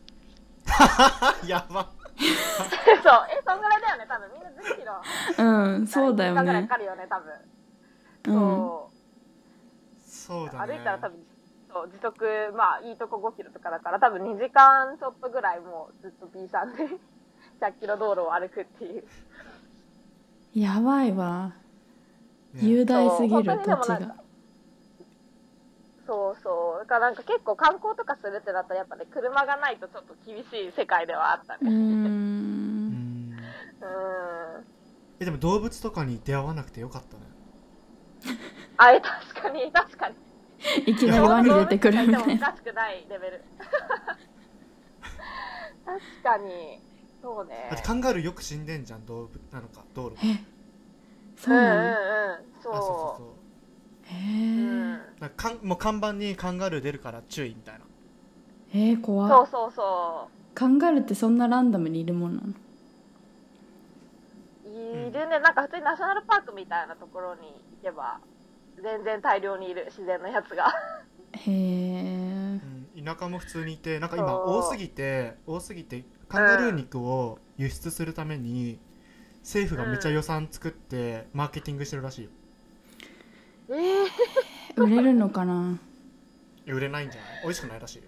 [1.47, 4.31] やばそう、え、そんぐらいだよね、多分。
[4.33, 5.03] みんな10キロ。
[5.39, 7.33] うんそうだよ1時間ぐらいねかかるよね、多分。
[8.27, 8.99] うんそう。
[10.05, 11.27] そうだね歩いたら多分、
[11.73, 16.89] そう、時速、まあ、いいとこ5キロとかだから、多分2時間ちょっとぐらいもうずっと B さんで
[17.61, 19.05] 100キロ道路を歩くっていう。
[20.55, 21.53] やばいわ
[22.55, 24.25] ね雄大すぎる土地が本当にでもなんか
[26.09, 26.79] そうそう。
[26.81, 31.61] だからなんか結構観光とかするってなったらやっぱね、車がないとちょっと厳しい世界ではあったね。
[31.65, 33.87] うんんう
[34.57, 34.65] ん。
[35.21, 37.25] えでも動物とかに出会わなくてよかったね
[38.79, 40.15] あれ確かに、確かに。
[40.87, 43.45] いきなり輪に出てくるみたいなでもおかしくないレベル。
[45.85, 46.81] 確かに。
[47.21, 47.87] そうねだって。
[47.87, 50.41] カンガルーよく死んでんじゃん動物なのか道路え
[51.37, 51.93] そうなの、うんうんうん。
[51.93, 51.93] あ
[52.63, 53.17] そうそうそ。
[53.19, 53.38] そうへう。
[54.11, 54.91] え、うん。
[54.93, 57.81] なんかかんもう看板にカンガルー出るから注意みたいな。
[58.75, 59.29] えー、怖っ。
[59.29, 62.49] そうそうそカンガルーってそんなランダムにいるもんなの？
[64.67, 64.71] う。
[65.09, 65.41] いるね。
[65.41, 67.49] なんか普通にナショナルパークみたいなところに行
[67.83, 68.21] けば、
[68.83, 70.73] 全然大量にいる自然のやつが。
[71.33, 72.61] へえ
[72.97, 74.51] うん、田舎も普通にいてなんか今そう。
[74.59, 78.79] 多すぎて多すぎてカンガルー肉を輸出するために
[79.43, 82.31] 政府がめっちゃ予算作ってマーケティングしてるらしいよ
[83.71, 84.07] ええ
[84.77, 85.79] 売れるのかな？
[86.67, 87.43] え売れないんじゃない？
[87.43, 88.05] 美味しくないらしいよ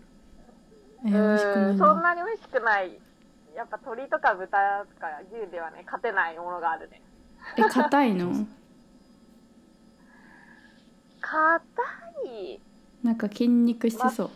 [1.04, 3.00] えー、美味しくないうん、そんななに美味しくない。
[3.56, 7.02] やっぱ鶏とか豚とか牛ではね、勝てないものがあるね。
[7.56, 8.46] え硬いの？
[11.20, 11.62] 硬
[12.26, 12.60] い。
[13.02, 14.28] なんか筋肉しそう、まそ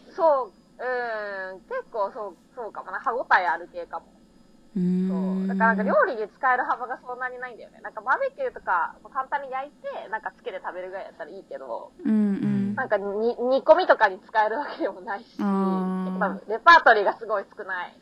[0.78, 2.98] う、うん、結構そう、そうかもな。
[3.00, 4.06] 歯応えある系かも。
[4.74, 5.46] そんう。
[5.48, 7.80] だからなんか料理に使える幅がそんなにないんだよね。
[7.80, 12.14] なんかバーベキューとか簡単に焼いて、なんかつけて食べるぐらいだったらいいけど、うんう
[12.72, 12.74] ん。
[12.74, 16.12] なんかに煮込みとかに使えるわけでもないし、結あー。
[16.14, 17.96] 構多分レパートリーがすごい少ない。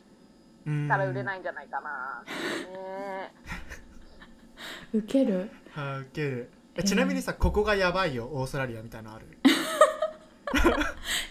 [0.65, 0.87] うん。
[0.89, 2.23] から売れないんじゃないかな。
[2.25, 3.33] ね。
[4.93, 5.51] ウケる？
[5.75, 6.49] はあウケる。
[6.75, 9.27] えちなみにさここがやばいよオーストラリアみたいなのある？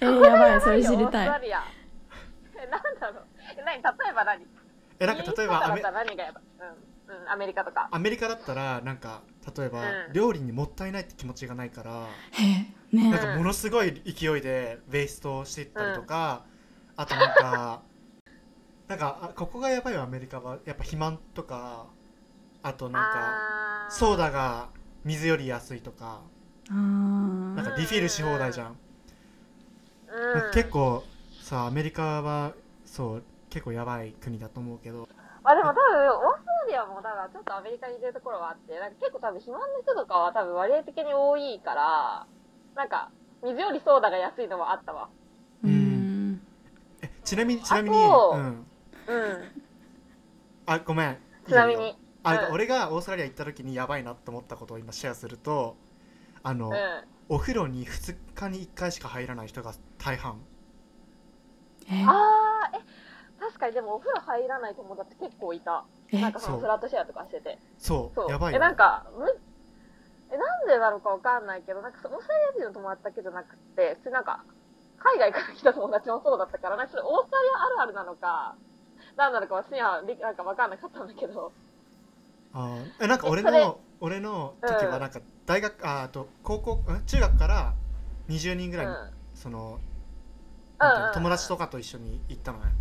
[0.00, 1.64] えー、やばいそれ知りオースたいトラリア。
[2.62, 3.26] え、なんだろう。
[3.58, 3.82] え、何？
[3.82, 4.46] 例えば何？
[5.02, 5.82] えなんか例えばアメ
[7.28, 7.88] アメリカとか。
[7.90, 9.22] アメリカだったらなんか
[9.56, 10.12] 例えば、うん。
[10.12, 12.06] 料理にもったいないって気持ちがないから
[12.40, 12.96] え。
[12.96, 16.44] ねなんかものすごい勢いでベイストしていったりとか、
[16.96, 17.82] あとなんか
[18.88, 21.86] なんかあここがやばいよアメリカはやっぱ肥満とか
[22.62, 24.68] あとなんかソーダが
[25.04, 26.20] 水より安いとか
[26.68, 31.02] なんかリフィルし放題じゃん、うん、結構
[31.40, 32.52] さアメリカは
[32.84, 35.08] そう結構やばい国だと思うけど。
[35.44, 42.26] まあでも多分、オーストラリアもだからちょっとアメリカに似てるところはあって、なんか結構多分肥満の人とかは多分割合的に多いから、
[42.74, 43.10] なんか、
[43.42, 45.10] 水よりソーダが安いのもあったわ。
[45.64, 46.40] うーん。
[47.02, 48.66] えちなみにちなみにあとうん。
[49.06, 49.52] うん。
[50.66, 51.18] あごめん。
[51.48, 52.52] ちなみにあ、うん。
[52.52, 55.76] 俺がオーストラリア行った時にやばいなと思ったことを今シェアすると
[56.42, 56.78] あの、うん。
[57.28, 60.40] お風呂に2日に1回しか入らない人が大半。
[61.88, 62.04] え？
[62.04, 62.80] あー、え、
[63.42, 65.84] 確かにでもお風呂入らない友達結構いた。
[66.12, 66.20] え？
[66.20, 67.58] なんかそそうのフラットシェアとかしてて。
[67.76, 68.30] そうそう。
[68.30, 69.26] やばいよえ、なんか、む
[70.30, 74.44] え、なんでだろうかわかんないけど、なんかそオーストラリア人の友達だけじゃなくて、普通なんか、
[74.98, 78.54] 海外から来た友達もそうだったから、なんかそれオーストラリアあるあるなのか、
[79.16, 81.52] なんなのか私にはりなんかわかんなかったんだけど。
[82.54, 87.74] あーえなんか俺の俺の時はなんか大学、ああと高校ん中学から
[88.28, 89.10] 20人ぐらい、うん。
[89.34, 89.80] その
[91.14, 92.72] 友達とかと一緒に行ったのね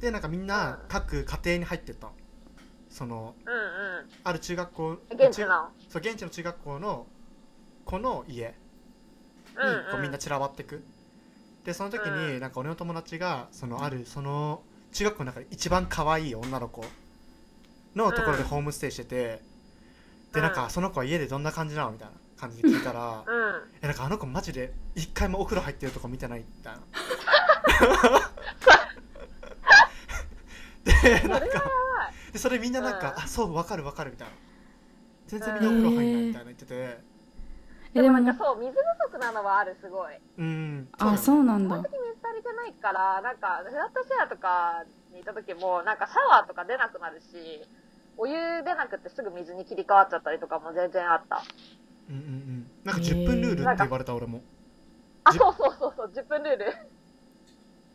[0.00, 2.12] でなんかみんなうん各家庭に入ってったの。
[2.88, 4.10] そのうんうん。
[4.24, 5.68] ある中学校現地の？
[5.88, 7.06] そう現地の中学校の
[7.84, 8.54] 子の家に
[9.90, 10.84] こうみんな散らばってく。
[11.64, 12.40] でその時にうん。
[12.40, 16.84] なんか俺の友達がそのあるその中学校の中で一番可愛い女の子
[17.94, 18.48] のところでうん。
[18.48, 19.42] ホームステイしててで
[20.34, 20.42] うん。
[20.42, 23.54] なんかその子は家でどんな感じなのみたいな感じで聞いたら うん。
[23.82, 26.78] えなんかあの子マジで一回もお風呂入ってるとこ見てないみたいな。
[26.78, 26.84] で
[31.28, 31.72] なんか。
[32.32, 33.24] でそれみんななんか、うん。
[33.24, 34.34] あそうわかるわかるみたいな。
[35.26, 36.98] 全然みんなお風呂入んないみたいな言ってて。
[37.94, 38.76] えででもなんかそう、水不
[39.12, 40.14] 足なのはある、すごい。
[40.38, 41.76] うんあそそううなんだ。
[41.76, 47.36] 基本的に水足りてないから、なんか、フラットシェアとかにいた時も、なんかシャワーとか出なくなるし、
[48.16, 51.42] お湯出なくてすぐ水に切り替わっちゃったりとかも全然あった。
[52.08, 52.66] うんうんうん。
[52.84, 54.42] なんか10分ルールって言われた俺も。
[55.24, 56.66] あ、じそうそうそうそう、10分ルール。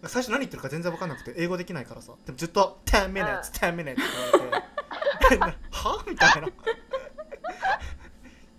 [0.08, 2.13] 最初何言ってるか全然わかんなくて英語できないからさ。
[2.26, 4.02] でもずっと「10 minutes、10 minutes」って
[5.30, 5.58] 言われて。
[5.72, 6.48] はみたいな。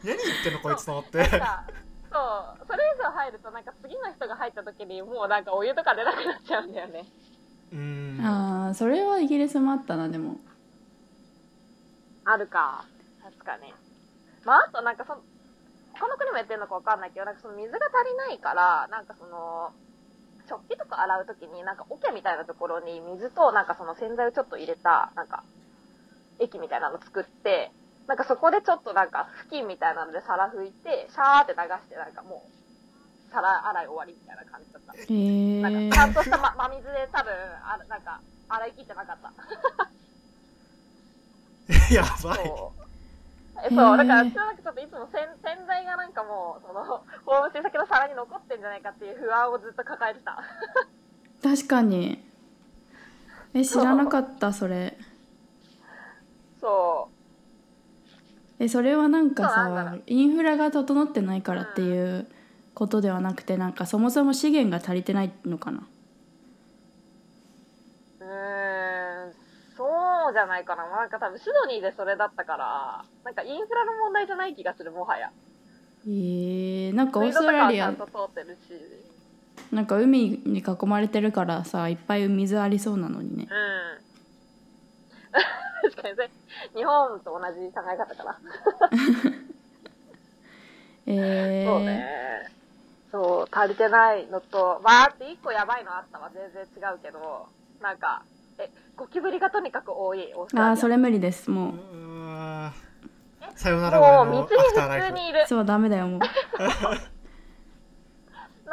[0.04, 1.24] 何言ってんのこいつと思って。
[1.24, 1.32] そう、
[2.66, 7.04] それ以上入ると、なんか次の人が入った時にもうなんかお湯とか出なくなっちゃうんだよね。
[7.72, 8.20] うん。
[8.22, 10.36] あーそれはイギリスもあったなでも。
[12.24, 12.84] あるか。
[13.22, 13.74] 確かに。
[14.44, 15.22] まあ、あとなんかその、
[15.94, 19.72] 他の国もやってるのかわかんないけど、なんかその水が足りないから、なんかその、
[20.48, 25.42] 食器とか洗うときに、なんか桶みたいなところに水となんかその洗剤をちょっと入れた、なんか、
[26.40, 27.70] 液みたいなの作って、
[28.06, 34.92] なんかそこでちょっとなんか布巾みたいなので皿拭いて、シャーって流してなんかもう、皿洗い終わりみたいな感じだった。
[34.92, 39.32] へえなんかちゃんとした、ま、真水で多分、あなんか、洗い切ってなかった。
[41.94, 42.83] やばい。
[43.64, 46.84] え、そう、だから、私はなんかちょっといつも洗洗剤がなんかもう、その、
[47.24, 50.42] ホームステイ先の皿に残ってんじゃないかっていう不安をずっと抱えてた。
[51.42, 52.22] 確かに。
[53.54, 54.98] え知らなかったそれ。
[56.60, 57.08] そ
[58.58, 62.26] えそれはなんかさインフラが整ってないからっていう
[62.72, 65.86] ことではなくてなんかそもそも資源が足りてないのかな
[68.20, 68.24] う。
[68.24, 69.34] うーん、
[69.76, 70.88] そうじゃないかな。
[70.90, 75.30] なんか多分シドニーでそれだったから、なんかインフラの問題じゃない気がする、もはや。
[76.06, 77.94] えー、なんかオーストラリア。
[79.72, 84.04] なんか海に囲まれてるからさいっぱい水ありそうなのにねうん。
[85.90, 86.30] 確かにね、
[86.74, 88.38] 日本と同じ考え方かな。
[91.06, 92.50] えー、 そうね。
[93.10, 96.30] そう、足りてないのと、わーって一個やばいのあったわ。
[96.32, 97.48] 全然違うけど、
[97.80, 98.22] なんか、
[98.58, 100.70] え、ゴキブリがとにかく多い、オーストラリア。
[100.72, 101.74] あーそれ無理ですもう
[103.56, 105.46] さよならもう水に普通にいる。
[105.46, 106.20] そうダメだよもう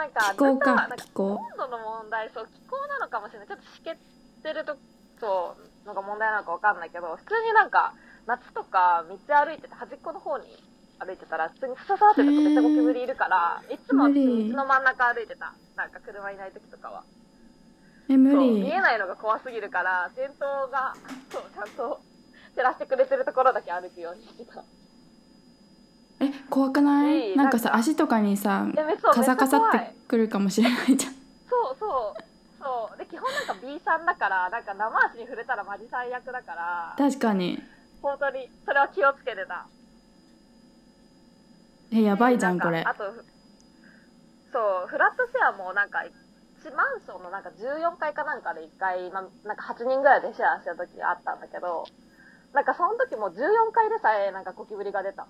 [0.02, 3.48] なんか、気候か気候温度の問題、そう、気候なのかもしれない。
[3.48, 3.98] ちょっと湿気っ
[4.41, 4.78] てると、
[5.20, 7.94] そう、のが問題なのかわかんないけど、普通になんか、
[8.25, 10.46] 夏とか道歩いてて、端っこの方に
[10.98, 15.54] 歩いてたら、普通にふささってるとめっちゃゴキブリいるから、いつも道の真ん中歩いてた。
[15.75, 17.04] なんか車いない時とかは。
[18.12, 20.94] え無理見えないのが怖すぎるから、電灯が、
[21.32, 22.02] そう、ちゃんと
[22.56, 24.64] 照らしてくれてるところだけ歩くようにしてた。
[26.20, 27.38] え怖くない？
[27.38, 28.68] なんかさ足とかにさ
[29.14, 31.14] カサカサってくるかもしれないじゃん
[31.50, 32.24] そうそう。
[32.62, 32.98] そう。
[33.00, 37.60] で、基本なんか B さんだから、なんか生足に触れたらマジ最悪だから、確かに
[38.02, 39.66] 本当に、それは気をつけてた。
[41.94, 43.04] えやばいじゃんこれあと、
[44.52, 46.12] そう、フラットシェアもなんか、1
[46.70, 51.86] マンションのなんか14階かなんかで1回、まなんか8人ぐらいでシェアした時があったんだけど、
[52.54, 55.26] なんかその時も14回でさえなんかゴキブリが出た。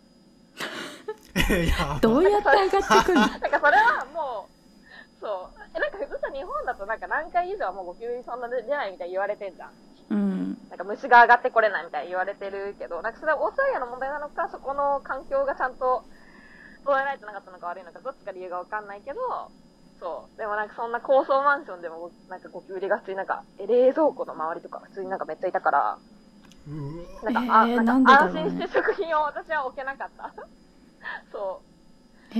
[1.54, 3.28] い やどうやって上がってくるの？
[3.28, 5.62] なんかそれはもう、そう。
[5.76, 9.72] え、なんか普通さ日本だとなんか何回以上はもうゴキブリそんな出ないみたいに言われてんじゃん。
[10.10, 16.04] うんなんか虫が上がってこれないみたいに言われてるけど、なんかそれはオーストラリアの問題なのか、そこの環境がちゃんと
[16.84, 19.20] 整えられてなかったのか悪いのか、どっちか理由がわかんないけど、
[20.02, 20.38] そう。
[20.38, 25.98] でもなんかそんな高層マンションでもなんかゴキブリが普通になんか、え冷蔵庫の周りとか普通になんかめっちゃいたから、
[27.24, 30.34] なんか、あ、えーなんか安心して食品を 私は置けなかった。
[31.32, 31.62] そ
[32.34, 32.40] う。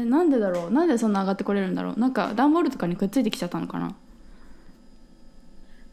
[0.00, 0.70] えなんでだろう。
[0.70, 1.98] なんでそんな上がってこれるんだろう。
[1.98, 3.94] なんか段ボールとかにくっついてきちゃったのかな。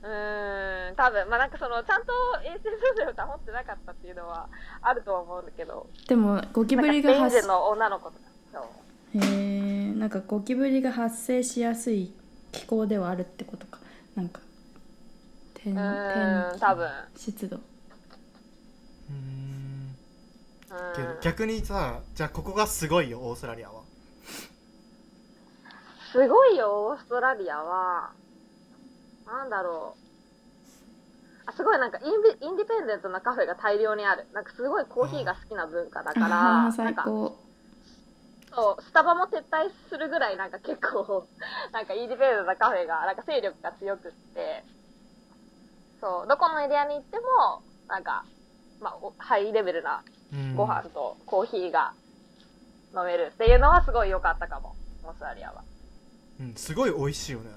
[0.03, 2.13] うーん、多分、まあなんかその、ちゃんと
[2.45, 2.69] 衛生
[3.05, 4.47] 状態を保ってなかったっていうのは
[4.81, 8.34] あるとは思うんだけど、でもゴキブリが発人の女の子とか。
[9.19, 12.11] へえなんかゴキブリが発生しやすい
[12.51, 13.79] 気候ではあるってことか。
[14.15, 14.41] なんか
[15.53, 16.89] 天ん、天多分。
[17.15, 17.57] 湿度。
[17.57, 19.95] うーん。
[21.21, 23.81] 逆にさじゃあここがすごいよオーストラリアは。
[26.15, 28.11] すごいよ、オーストラリアは、
[29.27, 29.99] なんだろう。
[31.45, 34.25] あ、すごいなんかインビインディペンデントなカフェが大量にある。
[34.31, 37.37] なんかすごいコーヒーが好きな文化だから、あなんか、高
[38.55, 41.27] そう、スタバも撤退するぐらいなんか結構、
[41.73, 44.63] なんかインディペンデントなカフェが、なんか勢力が強くって、
[45.99, 48.25] そう、どこのエリアに行っても、なんか、
[48.79, 50.03] まあ、おハイレベルな
[50.33, 50.55] うん。
[50.55, 51.93] ご飯とコーヒーが
[52.95, 55.63] 飲めるっていうのはすごい良かったかも、オーストラリアは。
[56.39, 57.51] うん、すごい美味しいよね。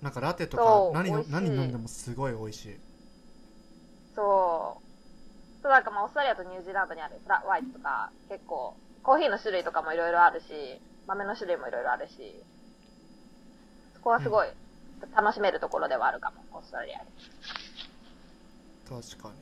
[0.00, 2.80] なんかラテとか何何飲んでもすごい美味しい。
[4.16, 5.62] そう。
[5.62, 12.44] そうなんかまあオーストラリアとニュージーランドにあるフラワイトとか、結構、コーヒーの種類とかもいろいろあるし、豆の種類もいろいろあるし、
[13.94, 14.48] そこはすごい
[15.14, 17.04] 楽しめるところではあるかも、オーストラリアで。
[18.88, 19.34] 確かに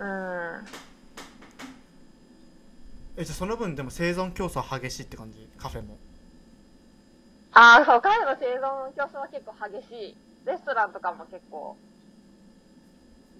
[0.00, 0.66] うん。
[3.16, 5.48] えじゃあその分でも生存競争激しいって感じ？
[5.56, 5.96] カフェも
[7.52, 10.16] ああ、そう、彼の生存競争は結構激しい。
[10.46, 11.76] レストランとかも結構、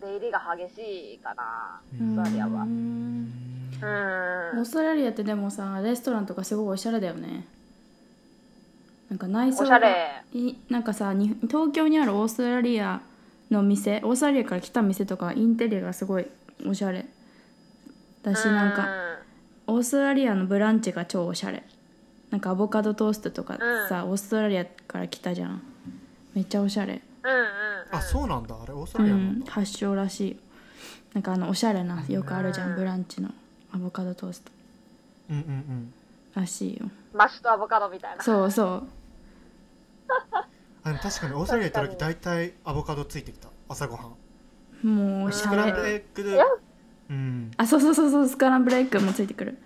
[0.01, 3.48] 出入りが激しいかな、オーストラリアは。
[3.83, 4.59] ううん。
[4.59, 4.61] ん。
[4.61, 7.47] オーストラリアってでもさレストランとかすごいおしゃれだよね。
[9.11, 10.23] なんか内装おしゃれ。
[10.33, 13.01] いなんかさに東京にあるオーストラリア
[13.51, 16.27] の店オーストラリアから来た店とかインテリアがすごい
[16.67, 17.07] おしゃれ。
[18.23, 18.89] だしなんか
[19.67, 21.63] オーストラリアのブランチが超おしゃれ。
[22.31, 23.59] なんかアボカドトーストとか
[23.89, 25.63] さ、オーストラリアから来たじゃん。
[26.35, 27.01] めっちゃおしゃれ。
[27.25, 27.47] うんうん、うん。
[27.91, 28.55] あそうなんだ。
[28.63, 29.49] あれオーストうラリアなんだ、ん。
[29.49, 30.37] 発祥らしい。
[31.15, 32.77] なんかあのおしゃれなよくあるじゃうんん。
[32.77, 33.31] ブランチの
[33.79, 34.51] アボカドトースト。
[35.31, 35.95] うん、うんうん。
[36.35, 36.91] らしいよ。
[37.15, 38.23] マッシュとアボカドみたいな。
[38.23, 38.83] そうそう。
[40.83, 43.49] あでも確かにオーストラリア行った時大体アボカドついてきた。
[43.69, 44.03] 朝ごは
[44.83, 44.87] ん。
[44.87, 46.43] もうスクランブルれエッグで。
[47.11, 47.53] うん。
[47.57, 49.59] あそうそうそうそうスクランブルエッグもついてくる。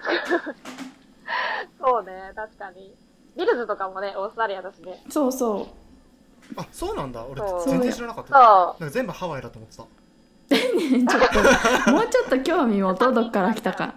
[1.78, 2.94] そうね、確かに。
[3.36, 5.04] ビルズとかもね、オーストラリアだしね。
[5.10, 5.66] そうそう。
[6.56, 7.24] あそうなんだ。
[7.24, 7.68] 俺そう。
[7.68, 8.30] 全然知らなかった。
[8.30, 8.34] そ
[8.80, 9.84] なんか全部ハワイだと思ってた
[11.08, 13.94] ちょっともうちょっと興味持とうどっから来たか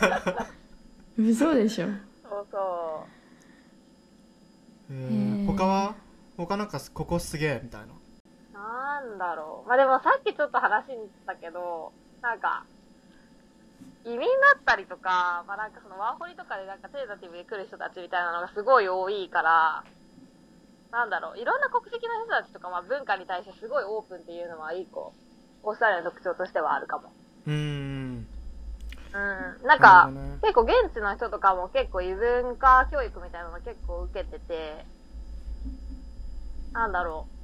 [1.16, 2.00] 嘘でしょう。
[2.28, 3.06] そうそ
[4.90, 5.94] えへー、ー他は？
[6.36, 7.90] 他なんかここすげえみたいなう。
[8.54, 9.68] なんだろう。
[9.68, 12.64] まあでもさっきちょっと話に行ったけど、なんか、
[14.04, 14.26] 移民だ
[14.58, 19.84] ったりとか、まあなんかそのワーホリとかでなんかテーザティブで来る人たちみたいなのがすごい多いから、
[20.90, 25.12] なんだろう、いろんな国籍の人たちとか、まあ文化に対してすごいオープンっていうのは一個、
[25.62, 27.12] オーストラリアの特徴としてはあるかも。
[27.46, 28.26] うーん
[29.14, 29.66] うん。
[29.66, 34.86] なんかね結構現地の人とかも結構異文化教育みたいなの結構受けてて、
[36.72, 37.38] なんだろう。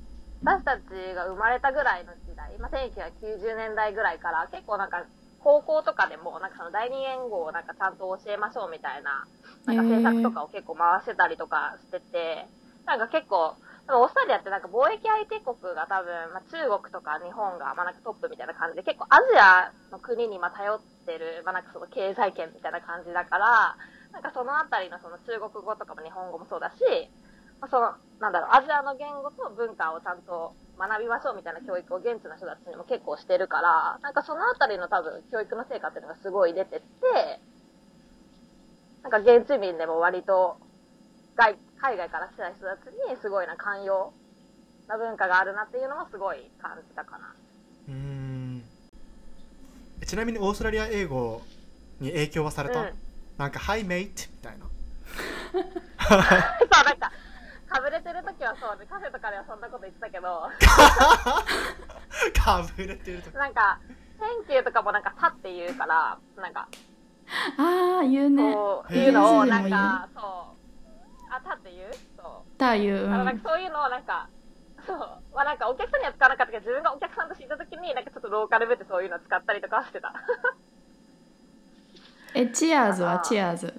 [0.45, 5.05] 私たちが生まれたぐらいの時代、まあ、1990年代ぐらいから結構なんか
[5.39, 9.27] 高校とかでもなんかその第二言語をなんかちゃんと教えましょうみたいな、
[9.67, 12.49] なんか政策とかを結構回してたりとかしてて、
[12.87, 23.77] なんか結構、オーストラリアってなんか貿易相手国が多分、まあ、中国とか日本がまあなんかトップみたいな感じで結構アジアの国にまあ頼ってる、まあなんかその経済圏みたいな感じだから、
[24.13, 26.81] なんかそのあたりのその中国語とかも日本語もそうだし、
[27.61, 37.41] まあ、その、なんだろう、アジアの言語と文化をちゃんと学びましょうみたいな教育を現地の人たちにも結構してるから、なんかそのあたりの多分教育の成果っていうのがすごい出てって、
[39.03, 40.57] なんか現地民でも割と
[41.37, 44.15] 外海外から来た人たちにすごいな寛容
[44.89, 47.35] な文化があるなっていうのはすごい感じたかな。
[47.89, 48.63] うーん。
[50.01, 51.43] えちなみにオーストラリア英語
[52.01, 52.89] に影響はされた、うん。
[53.37, 54.65] なんか「Hi mate」みたいな。
[56.09, 56.19] そう、
[56.85, 57.13] なんか、
[57.69, 60.49] かぶれてる時はそうで、カフェとかではそんなこと言ってたけど、
[62.35, 63.79] かぶれてるとかなんか、
[64.19, 66.67] Thank you とかもなんか、 ta って言うから、なんか、
[67.59, 68.55] ああ言うね。
[68.55, 70.21] こうのを、なんか、そ
[70.53, 70.54] う、
[71.37, 71.91] あ、 ta って言う？
[72.17, 72.51] そう。
[72.59, 74.31] ta 言う、うあの、なんん、かそういうのをなんか、
[74.87, 74.99] そう。
[75.35, 80.15] まあなんかお客さんには使わなかったけど、自分がお客さんとしていた時に、なんかちょっとローカル部でそういうの使ったりとかはしてた。
[82.35, 83.21] えチアーズは？
[83.21, 83.73] チアーズ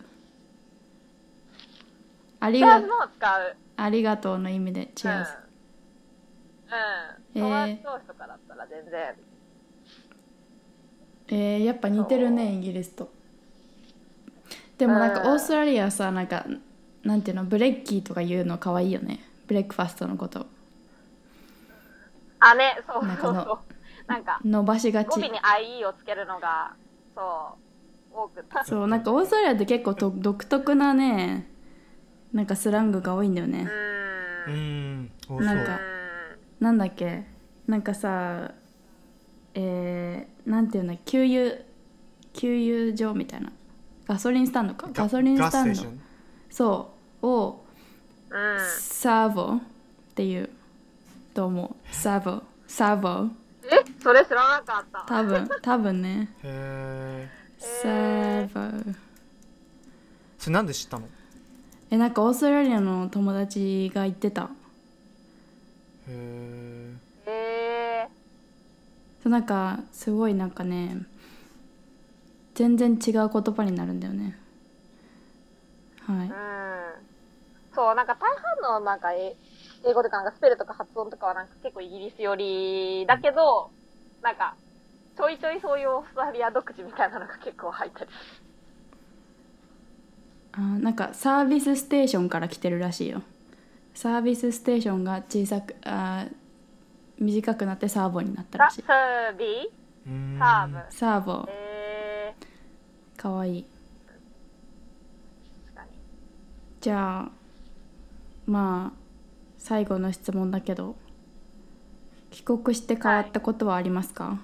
[2.39, 3.55] ありがチャーズも使う。
[3.77, 5.31] ありがとうの意味でチアーズ、
[6.67, 6.75] うん。
[7.35, 7.39] うん。
[7.39, 9.15] 友へー達同士とかだったら全然。
[11.27, 13.09] えー、やっぱ似てるねイギリスと
[14.77, 16.45] でもなんかうんオーストラリアはさなんか
[17.05, 19.19] なんていうのブレッキーとか言うの可愛いよね。
[19.47, 20.47] ブレックファストのこと。
[22.39, 23.57] あ、ね、そうなんかのそうそう。
[24.07, 25.07] なんか、伸ばしがち。
[25.07, 26.73] 語尾に IE をつけるのが、
[27.15, 27.21] そ
[28.11, 28.43] う、多く。
[28.43, 28.49] て。
[28.65, 31.47] そうなんかオーストラリアって結構と独特なね
[32.33, 33.67] なんかスラングが多いんだよね。
[34.47, 34.51] う。
[34.51, 35.79] うんなんか
[36.59, 37.25] なんだっけ？
[37.67, 38.51] なんかさ
[39.53, 41.55] えー、なんていうの給油
[42.33, 43.51] 給油所みたいな。
[44.07, 44.89] ガソリンスタンドか？
[44.93, 45.81] ガソリンスタンド。
[46.49, 46.94] そう
[47.25, 47.65] を
[48.29, 48.59] うん。
[48.79, 49.59] サーボっ
[50.15, 50.49] ていう。
[51.33, 51.75] と思う？
[51.93, 52.41] サーボ。
[52.67, 53.29] サーボ。
[53.63, 53.83] え？
[54.01, 55.05] それ知らなかった。
[55.07, 55.49] 多分。
[55.61, 56.29] 多分ね。
[56.43, 58.47] へえサー
[58.83, 58.93] ボ。
[60.39, 61.07] それなんで知ったの？
[61.91, 64.49] えなんかオーストラリアの友達が言ってた。
[66.07, 66.93] へ
[67.27, 68.07] ええ
[69.23, 70.97] そうなんかすごいなんかね
[72.53, 74.37] 全然違う言葉になるんだよね。
[76.01, 76.17] はい。
[76.17, 76.33] ー、うん。
[77.75, 78.19] そう、なんか大
[78.63, 79.35] 半のなんかえ
[79.85, 83.69] 英語とかなんかスペルとか発音とかはなんか結構イギリス寄りだけど、
[84.23, 84.55] なんか、
[85.17, 88.09] ちょいちょいそういうオーストラリア独自みたいなのが結構入ったり。
[90.53, 93.21] あーなんかサービスステーションから来てるらしいよ。
[93.93, 96.33] サービスステーションが小さくあー
[97.19, 98.81] 短くなってサーボになったらしい。
[98.81, 99.69] サービ
[100.07, 100.37] うーん。
[100.39, 100.79] サーブ？
[100.89, 101.45] サーボ。
[101.49, 102.33] え
[103.17, 103.65] かわいい。
[103.65, 103.67] ー、
[105.65, 105.89] 確かに。
[106.81, 107.31] じゃあ
[108.45, 108.99] まあ
[109.57, 110.95] 最後の質問だけど
[112.29, 114.39] 帰国して変わったことはありますか、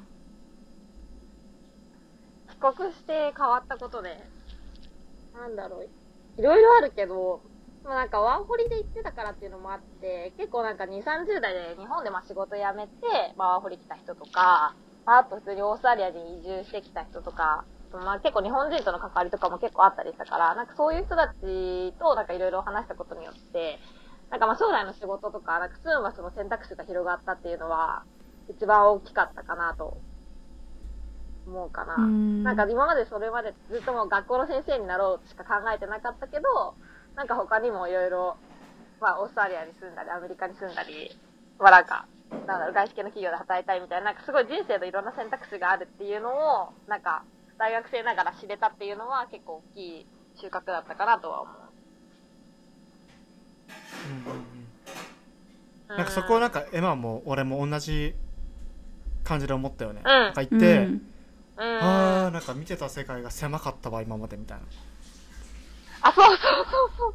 [2.50, 4.18] 帰国して変わったことで、
[5.34, 5.90] なんだろう。
[6.38, 7.42] いろいろあるけど、
[7.84, 14.74] まあなんかワーホリで行ってたからっていうのもあって、結構なんか2、30代で日本でまあ仕事辞めて、まあワーホリ来た人とか、
[15.06, 17.66] まああと普通にオーストラリアに移住してきた人とか、
[18.00, 23.80] まあ結構日本人との関わりとかも結構あったりしたから、なんかそういう人たちとなんかいろいろ話したことによって、
[24.30, 28.04] なんかまあ将来の仕事とか、なんか住む場所の選択肢が広がったっていうのは、
[28.50, 29.98] 一番大きかったかなと
[31.46, 31.96] 思うかな。
[31.96, 36.76] うんなんか今までそれまでずっともう学校の先生になろうしか考えてなかったけど、
[37.16, 38.38] なんか他にもいろいろ、
[39.00, 41.12] まあオーストラリアに住んだり、アメリカに住んだり、
[41.60, 47.24] まあなんか、なんだろう、外資系の企業で働いたいみたいな、なんかすごい人生のいろんな選択肢があるっていうのを、なんか
[47.62, 50.06] 大学生ながら知れたっていうのは結構大きい
[50.42, 51.56] 収穫だったかなとは思う。
[54.10, 54.42] うんうんうん
[55.90, 58.16] うなんかそこはなんかエマも俺も同じ
[59.24, 61.02] 感じで思ったよね、んなんか行うんって、うん。
[61.58, 64.64] あーなんか見てた世界が狭かったわ今までみたいな
[66.02, 67.14] あ、そうそうそうそう。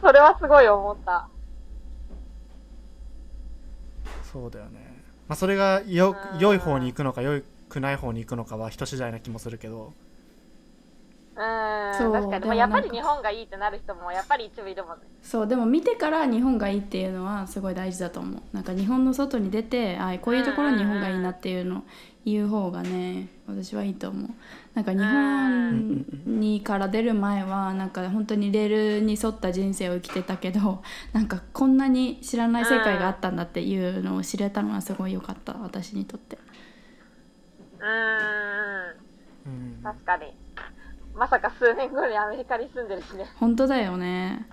[0.00, 1.28] それはすごい思った。
[4.32, 9.94] そうだよねまあそれがようん良い方に行くのか良くない方に行くのかは人次第な気もするけど。
[11.36, 12.44] うーん、そう確かに。
[12.46, 12.88] まあ、やっでもなんか。
[12.88, 15.04] ぱり日本がいいってなる人もやっぱり一部いるもんね。
[15.22, 18.42] そうでも見てから日本がいいっていうのはすごい大事だと思う。
[18.52, 21.82] なんか日本の外に出てあこういうところに日本がいいなっていうのを
[22.24, 24.30] 言う方がね私はいいと思う。
[24.74, 36.38] なんか日本にから出る前はなんか本当にレールに沿った人生を生きてたけど なんかこんなに知らない世界があったんだっていうのを知れたのはすごい良かった私にとって
[37.80, 38.96] うーん、
[39.46, 40.34] うん確かに。
[41.14, 43.26] まさか数年後にアメリカに住んでるしね。
[43.36, 44.46] 本当だよね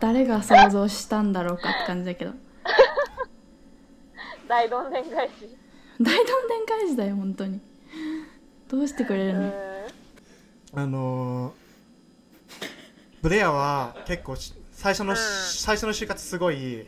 [0.00, 2.32] 誰が想像したんだろうかって感じだけど
[4.48, 5.56] 大どんでん返し。
[6.00, 7.60] 大どんでん返しだよ本当に
[8.68, 9.52] どうしてくれるの？
[10.82, 11.52] あのー
[13.22, 16.86] ブレアは結構し最初の、うん最初の就活すごいう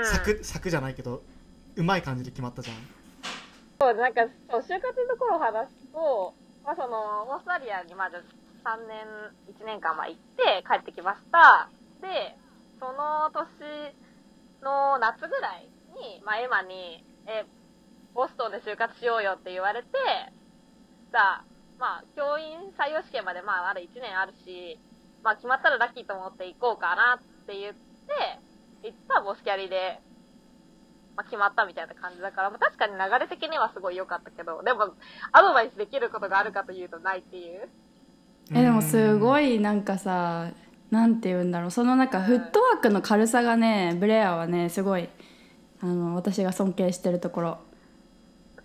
[0.00, 0.04] ん。
[0.04, 1.22] サク、サクじゃないけど
[1.76, 2.76] うまい感じで決まったじゃん
[3.78, 8.24] そう、なんか、そう、就活のところを話すと、まあ、その、オーストラリアにまず
[8.64, 9.06] 3年、
[9.46, 11.68] 1年間は行って帰ってきました。
[12.00, 12.34] で、
[12.80, 13.94] その年
[14.62, 15.68] の夏ぐらい
[16.16, 17.44] に、まあ、エマに、え、
[18.14, 19.88] ボストンで就活しようよって言われて、
[21.12, 21.44] さあ、
[21.78, 24.80] まあ、教員採用試験までまあ、まだ1年あるし、
[25.22, 28.40] まあ、決まったらラッキーと思って行こうかなって言って
[28.82, 30.00] 行ったボスキャリで、
[31.16, 34.94] まあ、決まったみたいな感じだから、まあ、確かに流れ的にはすごい良かったけど、でも、
[35.32, 37.68] アドバイスできることがあるかというとないっていう。
[38.54, 40.52] えでもすごいいなんかさ
[40.90, 41.70] なんて言うんだろう。
[41.70, 45.08] そのなんかフットワークの軽さがねブレアはねすごい
[45.80, 47.58] あの私が尊敬してるところ。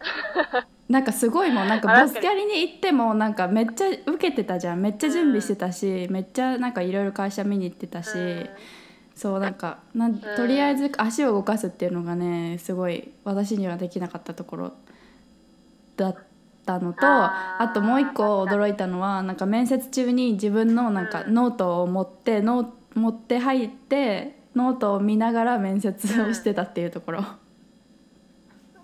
[0.88, 1.68] なんかすごいもん。
[1.68, 4.82] なんかボスキャリに行ってもなんかめっちゃ受けてたじゃん。
[4.82, 8.10] めっちゃ準備してたし、めっちゃなんかいろいろ会社見に行ってたし、
[9.22, 14.74] そうなんかなんとりあえず足を動かすっていうのがねすごい私にはできなかったところ
[15.95, 16.15] だっ
[16.65, 21.36] たのとあともう一個驚いたのはなんか面接中に自分のなんかうん。
[21.36, 27.24] ノートを持ってノー持って入ってノートを見ながら面接をしてたっていうところ。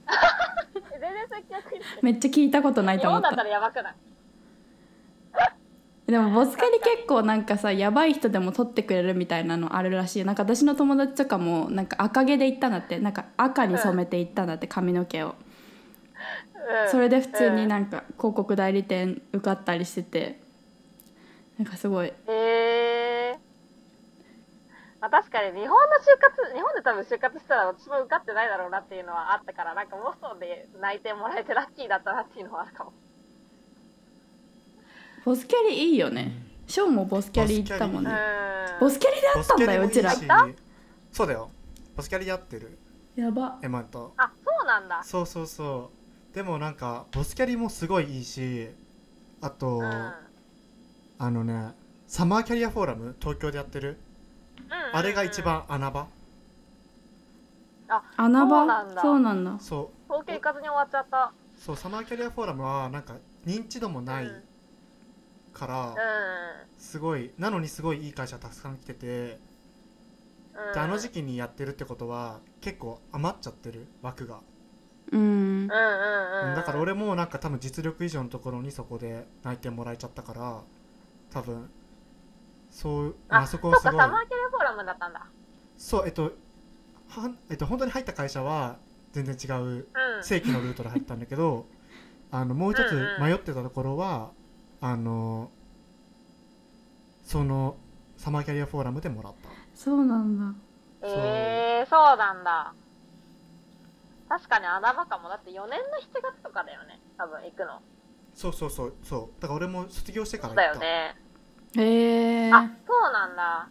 [2.04, 3.30] めっちゃ聞いたことない日と思った。
[3.30, 3.96] 本だったらやばくない？
[6.08, 10.26] でもボスカリ結構なんかさやばい人でも取ってくれるみたいなのあるらしい。
[10.26, 12.98] なんか私の友達とかもなんか赤毛で行ったんだって。
[13.00, 15.28] なんか赤に染めて行ったんだって髪の毛を。
[15.28, 16.92] うん。
[16.92, 20.40] それで普通になんか広告代理店受かったりしてて。
[21.58, 22.08] なんかすごい。
[22.08, 23.40] へえ
[25.02, 32.94] まあ、確かに日本の就活、日本で多分就活したら私も受かってないだろうなっていうのはあったから、なんかモストで内定もらえてラッキーだったなっていうのはあるかも。
[35.26, 36.32] ボスキャリいいよね。
[36.68, 38.12] ショーもボスキャリ行ったもんね。
[38.12, 38.80] うん。
[38.80, 40.14] ボスキャリであったんだようちら。
[41.12, 41.50] そうだよ。
[41.96, 42.78] ボスキャリでやってる。
[43.16, 43.60] やば。
[43.62, 44.14] エマと。
[44.18, 45.04] あ、そうなんだ。
[45.04, 45.92] そうそうそ
[46.32, 46.36] う。
[46.36, 48.70] でもなんかボスキャリもすごいいいし
[49.42, 49.84] あと、うん。
[49.84, 50.14] うん。
[51.20, 51.74] あのね
[52.08, 53.98] サマーキャリアフォーラム東京でやってる。
[54.94, 55.42] あれが一。
[55.42, 56.08] 番穴場。
[58.18, 58.60] 穴場？
[58.60, 59.02] そうなんだ。
[59.02, 59.58] そうなんだ。
[59.60, 60.14] そう。
[60.14, 61.32] 統計行かずに終わっちゃった。
[61.58, 63.16] そうサマーキャリアフォーラムはなんか
[63.46, 64.44] 認知度もないうん
[65.58, 65.96] から、う
[66.78, 69.10] すごいなのにすごいいい会社たくさん来ててん。
[69.10, 70.74] うん。
[70.74, 74.40] であの時期にやってるってことは結構余っちゃってる枠が、
[75.12, 76.56] うんうんうんうん。
[76.56, 80.62] だから俺もなんか多分実力以上のところにそこで内定もらえちゃったから
[81.32, 81.70] 多分
[82.70, 85.26] そうああそこすごいサマーキャリアフォーラムだったんだ。
[85.78, 86.34] そうえっと
[87.10, 88.78] はえっと本当に入った会社は
[89.14, 89.88] 全然違ううん。
[90.22, 91.66] 正規のルートで入ったんだけど
[92.32, 94.32] あのもう一つ迷ってたところは
[94.82, 95.52] あの
[97.26, 97.76] その
[98.18, 100.56] サマーキャリアフォーラムでもらったそうなんだ
[101.04, 102.74] えー、そうなんだ。
[104.28, 105.30] 確かに穴場かも。
[105.30, 105.86] だって4年の
[106.20, 107.00] 7月とかだよね。
[107.18, 107.82] 多分行くの。
[108.34, 111.16] そうそうそうそうだから俺も卒業してかそうら行っただよね。
[111.76, 113.70] へえあ、そうなんだ。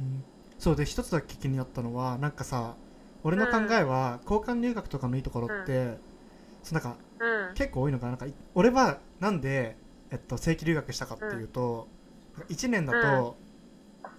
[0.00, 0.24] うん
[0.58, 2.74] そうで一つだけ気になったのはなんかさ
[3.22, 5.98] 俺の考えは交換留学とかのいいところって、
[6.62, 7.54] そうなんかうん。
[7.54, 9.76] 結構多いのかななんかい俺はなんで、
[10.14, 11.88] えっと、正規留学したかっていうと、
[12.48, 13.36] 1年だと、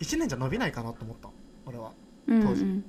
[0.02, 1.34] 1年じゃ伸びないかなと思ったの
[1.66, 1.94] 俺は。
[2.28, 2.64] うん当時。
[2.64, 2.84] うん。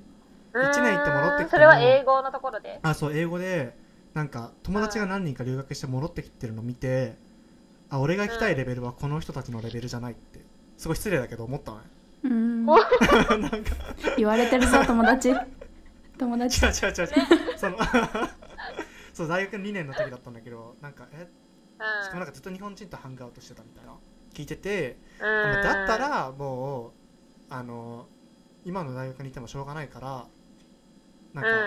[0.53, 2.79] 一年行って戻ってきてもそれは英語のところで？
[2.83, 3.77] あそう英語で
[4.13, 7.15] なんか友達が何人か留学して戻ってきてるのを見て、
[7.89, 10.41] あ俺が行きたいレベルはこの人たちのレベルじゃないって。
[10.77, 11.83] すごい失礼だけど思ったのね。
[12.23, 12.69] うん。
[12.69, 12.75] お
[13.39, 13.75] なんか。
[14.17, 15.33] 言われてるぞ友達。
[16.19, 16.85] 友違う達。
[16.85, 17.57] 違う違う違う。
[17.57, 17.77] その
[19.13, 21.27] そう大学2年の時だったんだけどなんかえ？
[21.99, 23.99] しかもなんかずっと日本人とハングアウトしてたみたいな。
[24.33, 24.99] 聞いてて、
[25.61, 26.93] だったらもう
[27.49, 28.09] あの
[28.65, 30.29] 今の大学にいてもしょうがないから
[31.33, 31.63] なんか、っ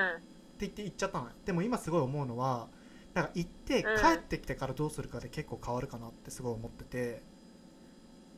[0.59, 1.33] て言って行っちゃったのよ。
[1.45, 2.71] でも今すごい思うのは
[3.15, 3.91] なんか行ってうん。
[3.95, 7.23] 帰ってきてからどうするかで結構変わるかなってすごい思ってて、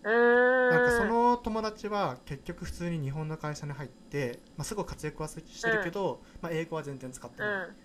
[0.04, 0.12] うん。
[0.12, 0.68] うん。
[0.68, 7.76] なんかその友達は結局普通に日本の会社に入って、まあ、すごい活躍はしてるけど、まあ、英語は全然使ってうない、ん。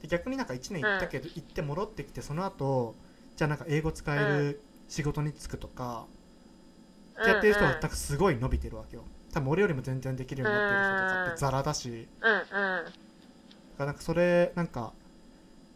[0.00, 2.98] で逆になんか1年行ったけど、行って戻ってきてその後
[3.38, 6.08] じゃあなんか英語使える仕事に就くとか、
[7.18, 12.92] ってやってる人はなんかすごい伸びてるわけよ多分俺よりも全然できるようになってる人とかってザラだし、うんうん。
[13.72, 14.92] だからなんかそれなんか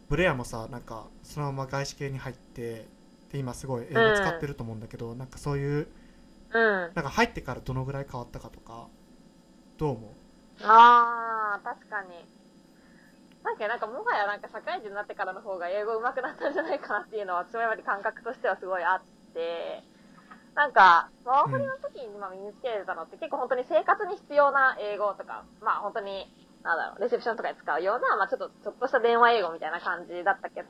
[0.09, 2.89] ブレアもさなんかそのまま外資系に入って
[3.31, 5.87] で今すごい英語使ってると思うんだけど、なんかそういう
[6.51, 6.93] うん。
[6.95, 8.87] なんか入ってからどのぐらい変わったかとか
[9.77, 10.11] どう思う？
[10.63, 12.27] ああ、確かに。
[13.43, 19.83] なんか、なんか、もはやなんか社会人になってからの方が英語上手くなったんじゃないかなっていうのは、私もやっぱり感覚としてはすごいあって、
[20.55, 26.29] なんか、ワーホリの時に今身につけれたのって結構本当に生活に必要な英語とか、まあ本当に、
[26.63, 30.69] なんだろう、レセプションとかで使うような、まあちょっと、ちょっとした電話英語みたいな感じだったけど、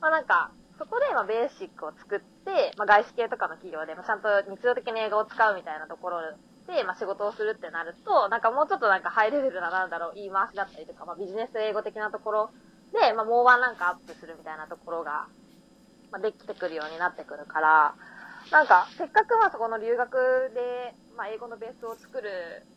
[0.00, 6.34] まあなんか、そこでまベーシックを作って、まあ外資系とかの企業で、まちゃんと日常的に英語を使うみたいなところ
[6.68, 12.50] で、まあ仕事をするってなると、なんかもうちょっとなんかハイレベルな、なんだろう、言い回しだったりとか、まあビジネス英語的なところ
[12.92, 15.26] で、まあもうワンランクアップするみたいなところが、
[16.12, 17.94] まあできてくるようになってくるから、
[18.52, 22.28] なんか、せっかくまあそこの留学で、まあ英語のベースを作る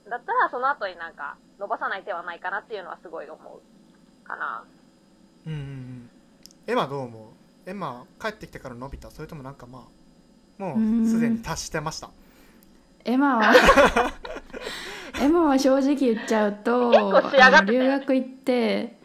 [0.08, 4.64] んだったら、その後になんか、伸ばさない手はないかなっていうのはすごい思うかな。
[5.46, 6.10] うんうんうん。
[6.68, 7.20] エマどう思
[7.66, 7.70] う？
[7.70, 9.12] エマ帰ってきてから伸びた？
[9.12, 9.86] それともなんかま
[10.60, 12.10] あもうすでに達してました？
[13.06, 13.54] エマは
[15.22, 18.96] エマは正直言っちゃうと構仕上があのってたよ留学行って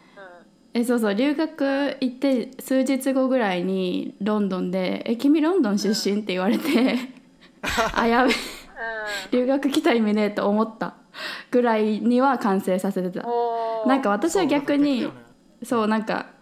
[0.73, 0.81] うん。
[0.81, 6.97] えそうそう留学行って数日後ぐらいにロンドンで「え君ロンドン出身?」って言われて
[7.93, 8.35] あやべう
[9.31, 10.93] 留学来た意味ねえと思った
[11.51, 13.11] ぐらいには完成させてん。
[13.11, 13.27] た
[13.87, 15.09] なんか私は逆に
[15.63, 16.36] そうなんかそうなんか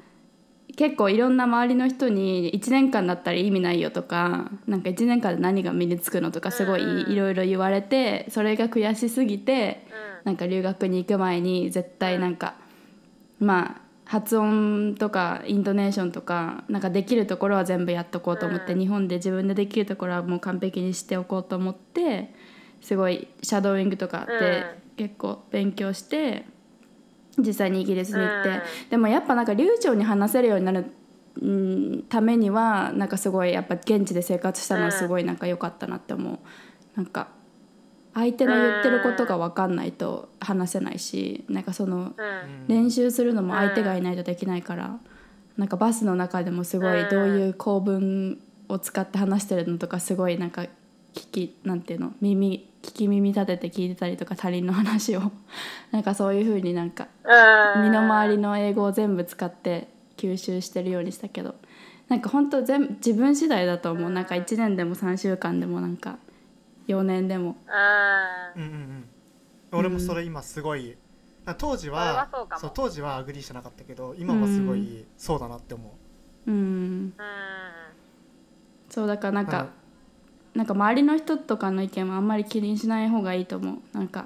[0.76, 10.16] 結構いろんな周りの人に1年間だったら意味ないよとかなんか1年間で何が身につくのとかすごいうんいろいろ言われてそれが悔しすぎてうん。
[10.26, 12.56] なんか留学に行く前に絶対なんか
[13.40, 18.80] まあ発音とかイントネーションとかなんかできるところは全部やっとこうと思って、うん。
[18.80, 22.34] 日本で自分でできるところはもう完璧にしておこうと思って
[22.82, 24.66] すごいシャドーイングとかで
[24.98, 26.46] 結構勉強して
[27.38, 30.86] 実際にイギリスに行って、うんでもやっぱなんか流暢に話せるようになる
[31.42, 36.40] うんためにはなんかすごいやっぱ現地で生活したのはすごいなんか良かったなって思う。
[36.96, 37.28] なんか
[38.14, 42.68] 相手の言ってることが分かんないと話せないしなんかそのうん。
[42.68, 44.98] 練習するのも相手がいないとできないから
[45.58, 50.66] なんかバスの中でもすごいどういう構文を使って話してるのとかすごいなんか
[51.16, 55.32] 聞きなんていうの耳聞き耳立てて聞いてたりとか他人の話を。
[55.92, 57.84] なんかそういう風になんかうん。
[57.84, 59.88] 身の回りの英語を全部使って
[60.18, 61.56] 吸収してるようにしたけど。
[62.10, 64.10] なんか本当全自分次第だと思う。
[64.12, 66.20] なんか1年でも3週間でもなんか
[66.88, 67.56] 4年でも。
[68.56, 68.62] うん。
[68.62, 69.06] うんうんうん。
[69.72, 70.96] 俺もそれ今すごい
[71.58, 75.98] 当時ははそう当時は agree してなかったけど今はすごいそうだなって思
[76.48, 76.52] う。
[76.52, 76.58] うん。
[76.58, 77.14] うん。
[78.90, 79.85] そうだからなんかうん
[80.56, 83.98] なんか周りの人とかの意見はあんまり気にしない方がいいと思う。
[83.98, 84.26] なんか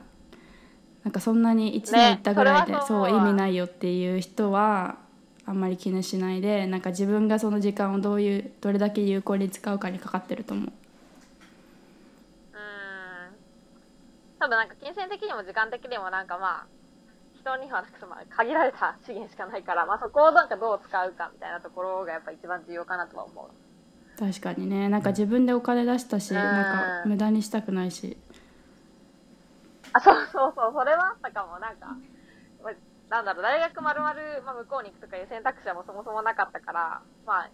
[1.03, 4.97] なんかそんなに1年行ったぐらいで、ねそそう意味ないよっていう人は
[5.45, 10.65] あんまり気にしないでなんか自分がその時間をどういうどれだけ有効に使うかにかかってると思う。
[10.67, 10.71] うん。
[14.39, 16.67] 多分なんか金銭的にも時間的にもなんかまあ
[17.39, 23.68] 人にはなんかまあ限られた資源しかないから、まあ、そこをなんかどう使うかみたいなところがやっぱ一番重要かなとは思う。
[24.19, 24.89] 確かにね。
[24.89, 26.35] なんか自分でお金出したし、うん。
[26.37, 28.17] なんか無駄にしたくないし。
[29.93, 30.73] あそうそうそう。
[30.73, 31.57] それはあったかも。
[31.59, 31.87] なんか、
[32.61, 32.73] まあ
[33.09, 33.43] なんだろう。
[33.43, 37.49] 大学まるまるまあ向こうに行くとかいう選択肢はもうそもそもなかったからまあ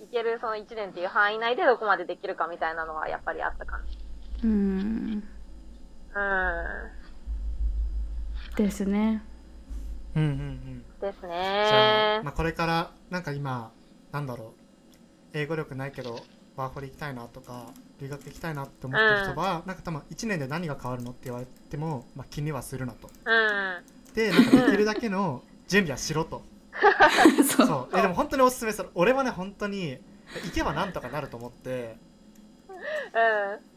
[0.00, 3.78] 行けるその1年っていう範囲内でどこまでできるかみたいなのはやっぱりあったか
[4.42, 5.22] うん。
[6.14, 6.92] うん。
[8.56, 9.22] ですね。
[10.14, 10.84] うんうんうん。
[11.00, 11.26] です
[11.68, 13.70] じゃねあ、まあ、これからなんか今
[14.12, 14.65] なんだろう
[15.36, 16.20] 英語力ないけど
[16.56, 17.66] ワーホリ行きたいなとか
[18.00, 23.10] 留学行きたいなって思ってる人は、なんか多分1年で何が変わるのって言われても、まあ、気にはするなと。
[23.24, 24.14] うん。
[24.14, 26.42] でなんかできるだけの準備はしろと。
[27.56, 27.66] そう。
[27.66, 27.98] そう。
[27.98, 28.88] えでも本当におすすめする。
[28.94, 29.98] 俺はね本当に
[30.44, 31.96] 行けばなんとかなると思って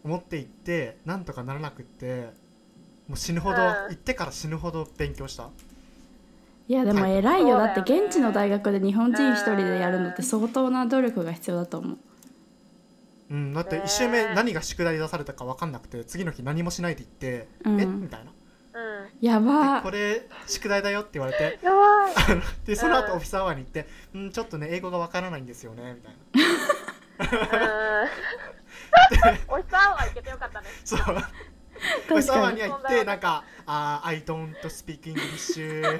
[0.03, 0.11] うん。
[0.11, 2.29] 思って行ってなんとかならなくって
[3.07, 3.65] もう死ぬほど、うん。
[3.67, 5.49] 行ってから死ぬほど勉強した
[6.69, 7.57] いやでも偉いよ。
[7.57, 11.97] だって現地の大学で日本人一人でやるのって相当な努力が必要だと思う。
[13.31, 17.81] うん、だってね1週目何が宿題出されたか分かんなくて次の日何もしないで行って、うん。
[17.81, 17.85] え？
[17.87, 18.31] みたいな。
[18.79, 19.09] うん。
[19.19, 19.77] やば。
[19.77, 22.07] でこれ宿題だよって言われてやば。
[22.07, 22.13] い
[22.67, 23.17] でその後うん。
[23.17, 26.13] オフィスアワーに行って「うんちょっとね英語が分からないんですよね」みたい
[27.31, 30.67] なうんおいしさんは行けてよかったね。
[30.85, 30.99] そう。
[30.99, 31.21] オフィ
[32.09, 35.99] 確スアワーかにには行ってなんか「あー I don't speak English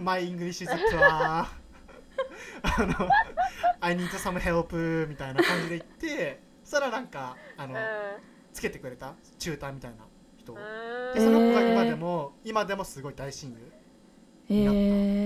[0.00, 1.48] my English is poor あ
[2.78, 3.08] の
[3.80, 7.80] I need some help」みたいな感じで行ってそしたらなんかあのうん
[8.52, 9.14] つけてくれた？
[9.38, 10.04] チューターみたいな
[10.38, 13.56] 人でその子がえー今でも、今でもすごい大親友
[14.48, 14.70] えー、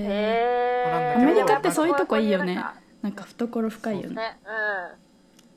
[0.08, 2.64] へアメリカってそういうとこいいよね。
[3.02, 4.16] なんか懐深いよね。
[4.16, 4.38] ね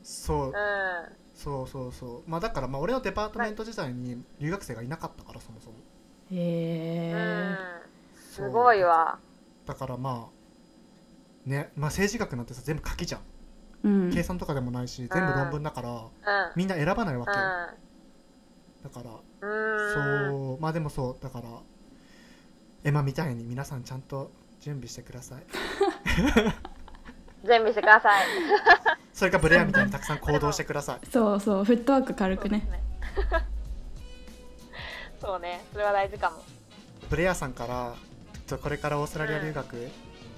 [0.04, 0.54] そう
[1.36, 2.30] そうそうそう。
[2.30, 5.76] まあだからまあ俺のデパートメント時代に留学生がいなかったからそもそも。
[6.32, 8.01] へえそう
[8.32, 9.20] すごいわ。
[9.66, 10.30] だからま
[11.46, 13.22] あねまあ政治学なんてさ全部書きじゃん、
[13.84, 14.14] うん。
[14.14, 16.10] 計算とかでもないし全部論文だからうん。
[16.56, 19.12] みんな選ばないわけだから
[19.42, 20.62] そう。
[20.62, 21.24] まあでもそう。
[21.24, 21.50] だから
[22.86, 25.44] エマみたいに皆さんちゃんと準備してください。
[27.46, 28.26] 準備してください。
[29.14, 31.06] それかブレアみたいにたくさん行動してください。
[31.08, 31.64] そうそう。
[31.66, 32.66] フットワーク軽くね。
[35.20, 35.66] そうね。
[35.74, 36.38] それは大事かも。
[37.10, 37.94] ブレアさんから
[38.52, 39.92] とこれからオーストラリア留学、ん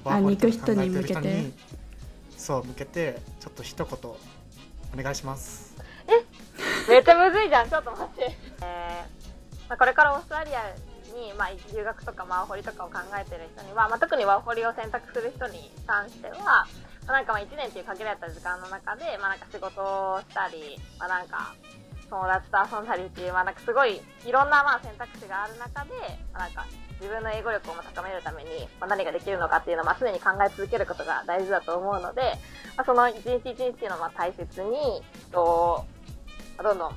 [0.03, 1.51] ワーホリとかあ行く人に向けて
[2.37, 4.17] そう向けてちょっと一言お
[5.01, 5.73] 願いします。
[6.89, 7.69] めっちゃむずいじゃん。
[7.69, 10.75] ちょっと待って、えーまあ、これからオーストラリア
[11.15, 16.67] に、まあ、留学とかワーホリとかを考えてる人には、まあ、特にワーホリを選択する人に関しては、ま
[17.07, 21.55] あ、なんかまあ1年っていう限られた時間の中で、まあ、なんか仕事をしたり、まあ、なんか
[22.13, 25.91] 友達と遊んだりっていう、まあ、なんかすごいいろんなまあ選択肢がある中で、
[26.31, 26.67] まあ、なんか
[27.01, 28.49] 自分の英語力を高めるために、
[28.79, 32.21] まあ、何ができるのかっていうのを、まあ、常に考え続けることが大事だと思うので、
[32.77, 35.01] まあ、その一日一日っていうのをまあ大切に、
[35.31, 35.85] と
[36.61, 36.95] どんどん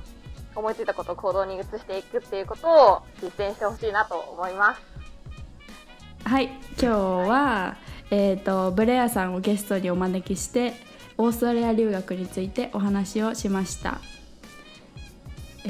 [0.55, 4.81] 思いついたことを行動に移していくっていうことを実践してほしいなと思います。
[6.23, 6.87] はい今日
[7.29, 7.77] は、
[8.11, 10.73] えー、とブレアさんをゲストにお招きして
[11.17, 13.99] オーストラリア留学についてお話をしました、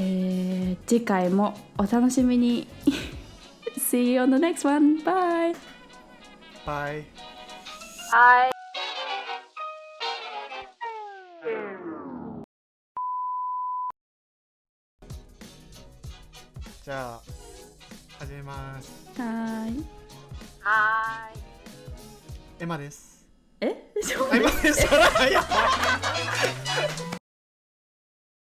[0.00, 2.68] ー次回もお楽しみに。
[3.78, 5.02] See you on the next one.
[5.02, 5.56] Bye.
[6.64, 7.04] バイ
[8.10, 8.50] はい。
[16.84, 17.20] じゃあ
[18.20, 18.90] 始めます。
[19.20, 19.84] はーい。
[20.60, 21.40] はーい。
[22.60, 23.26] エマです。
[23.60, 23.66] え？
[24.30, 24.86] あエマです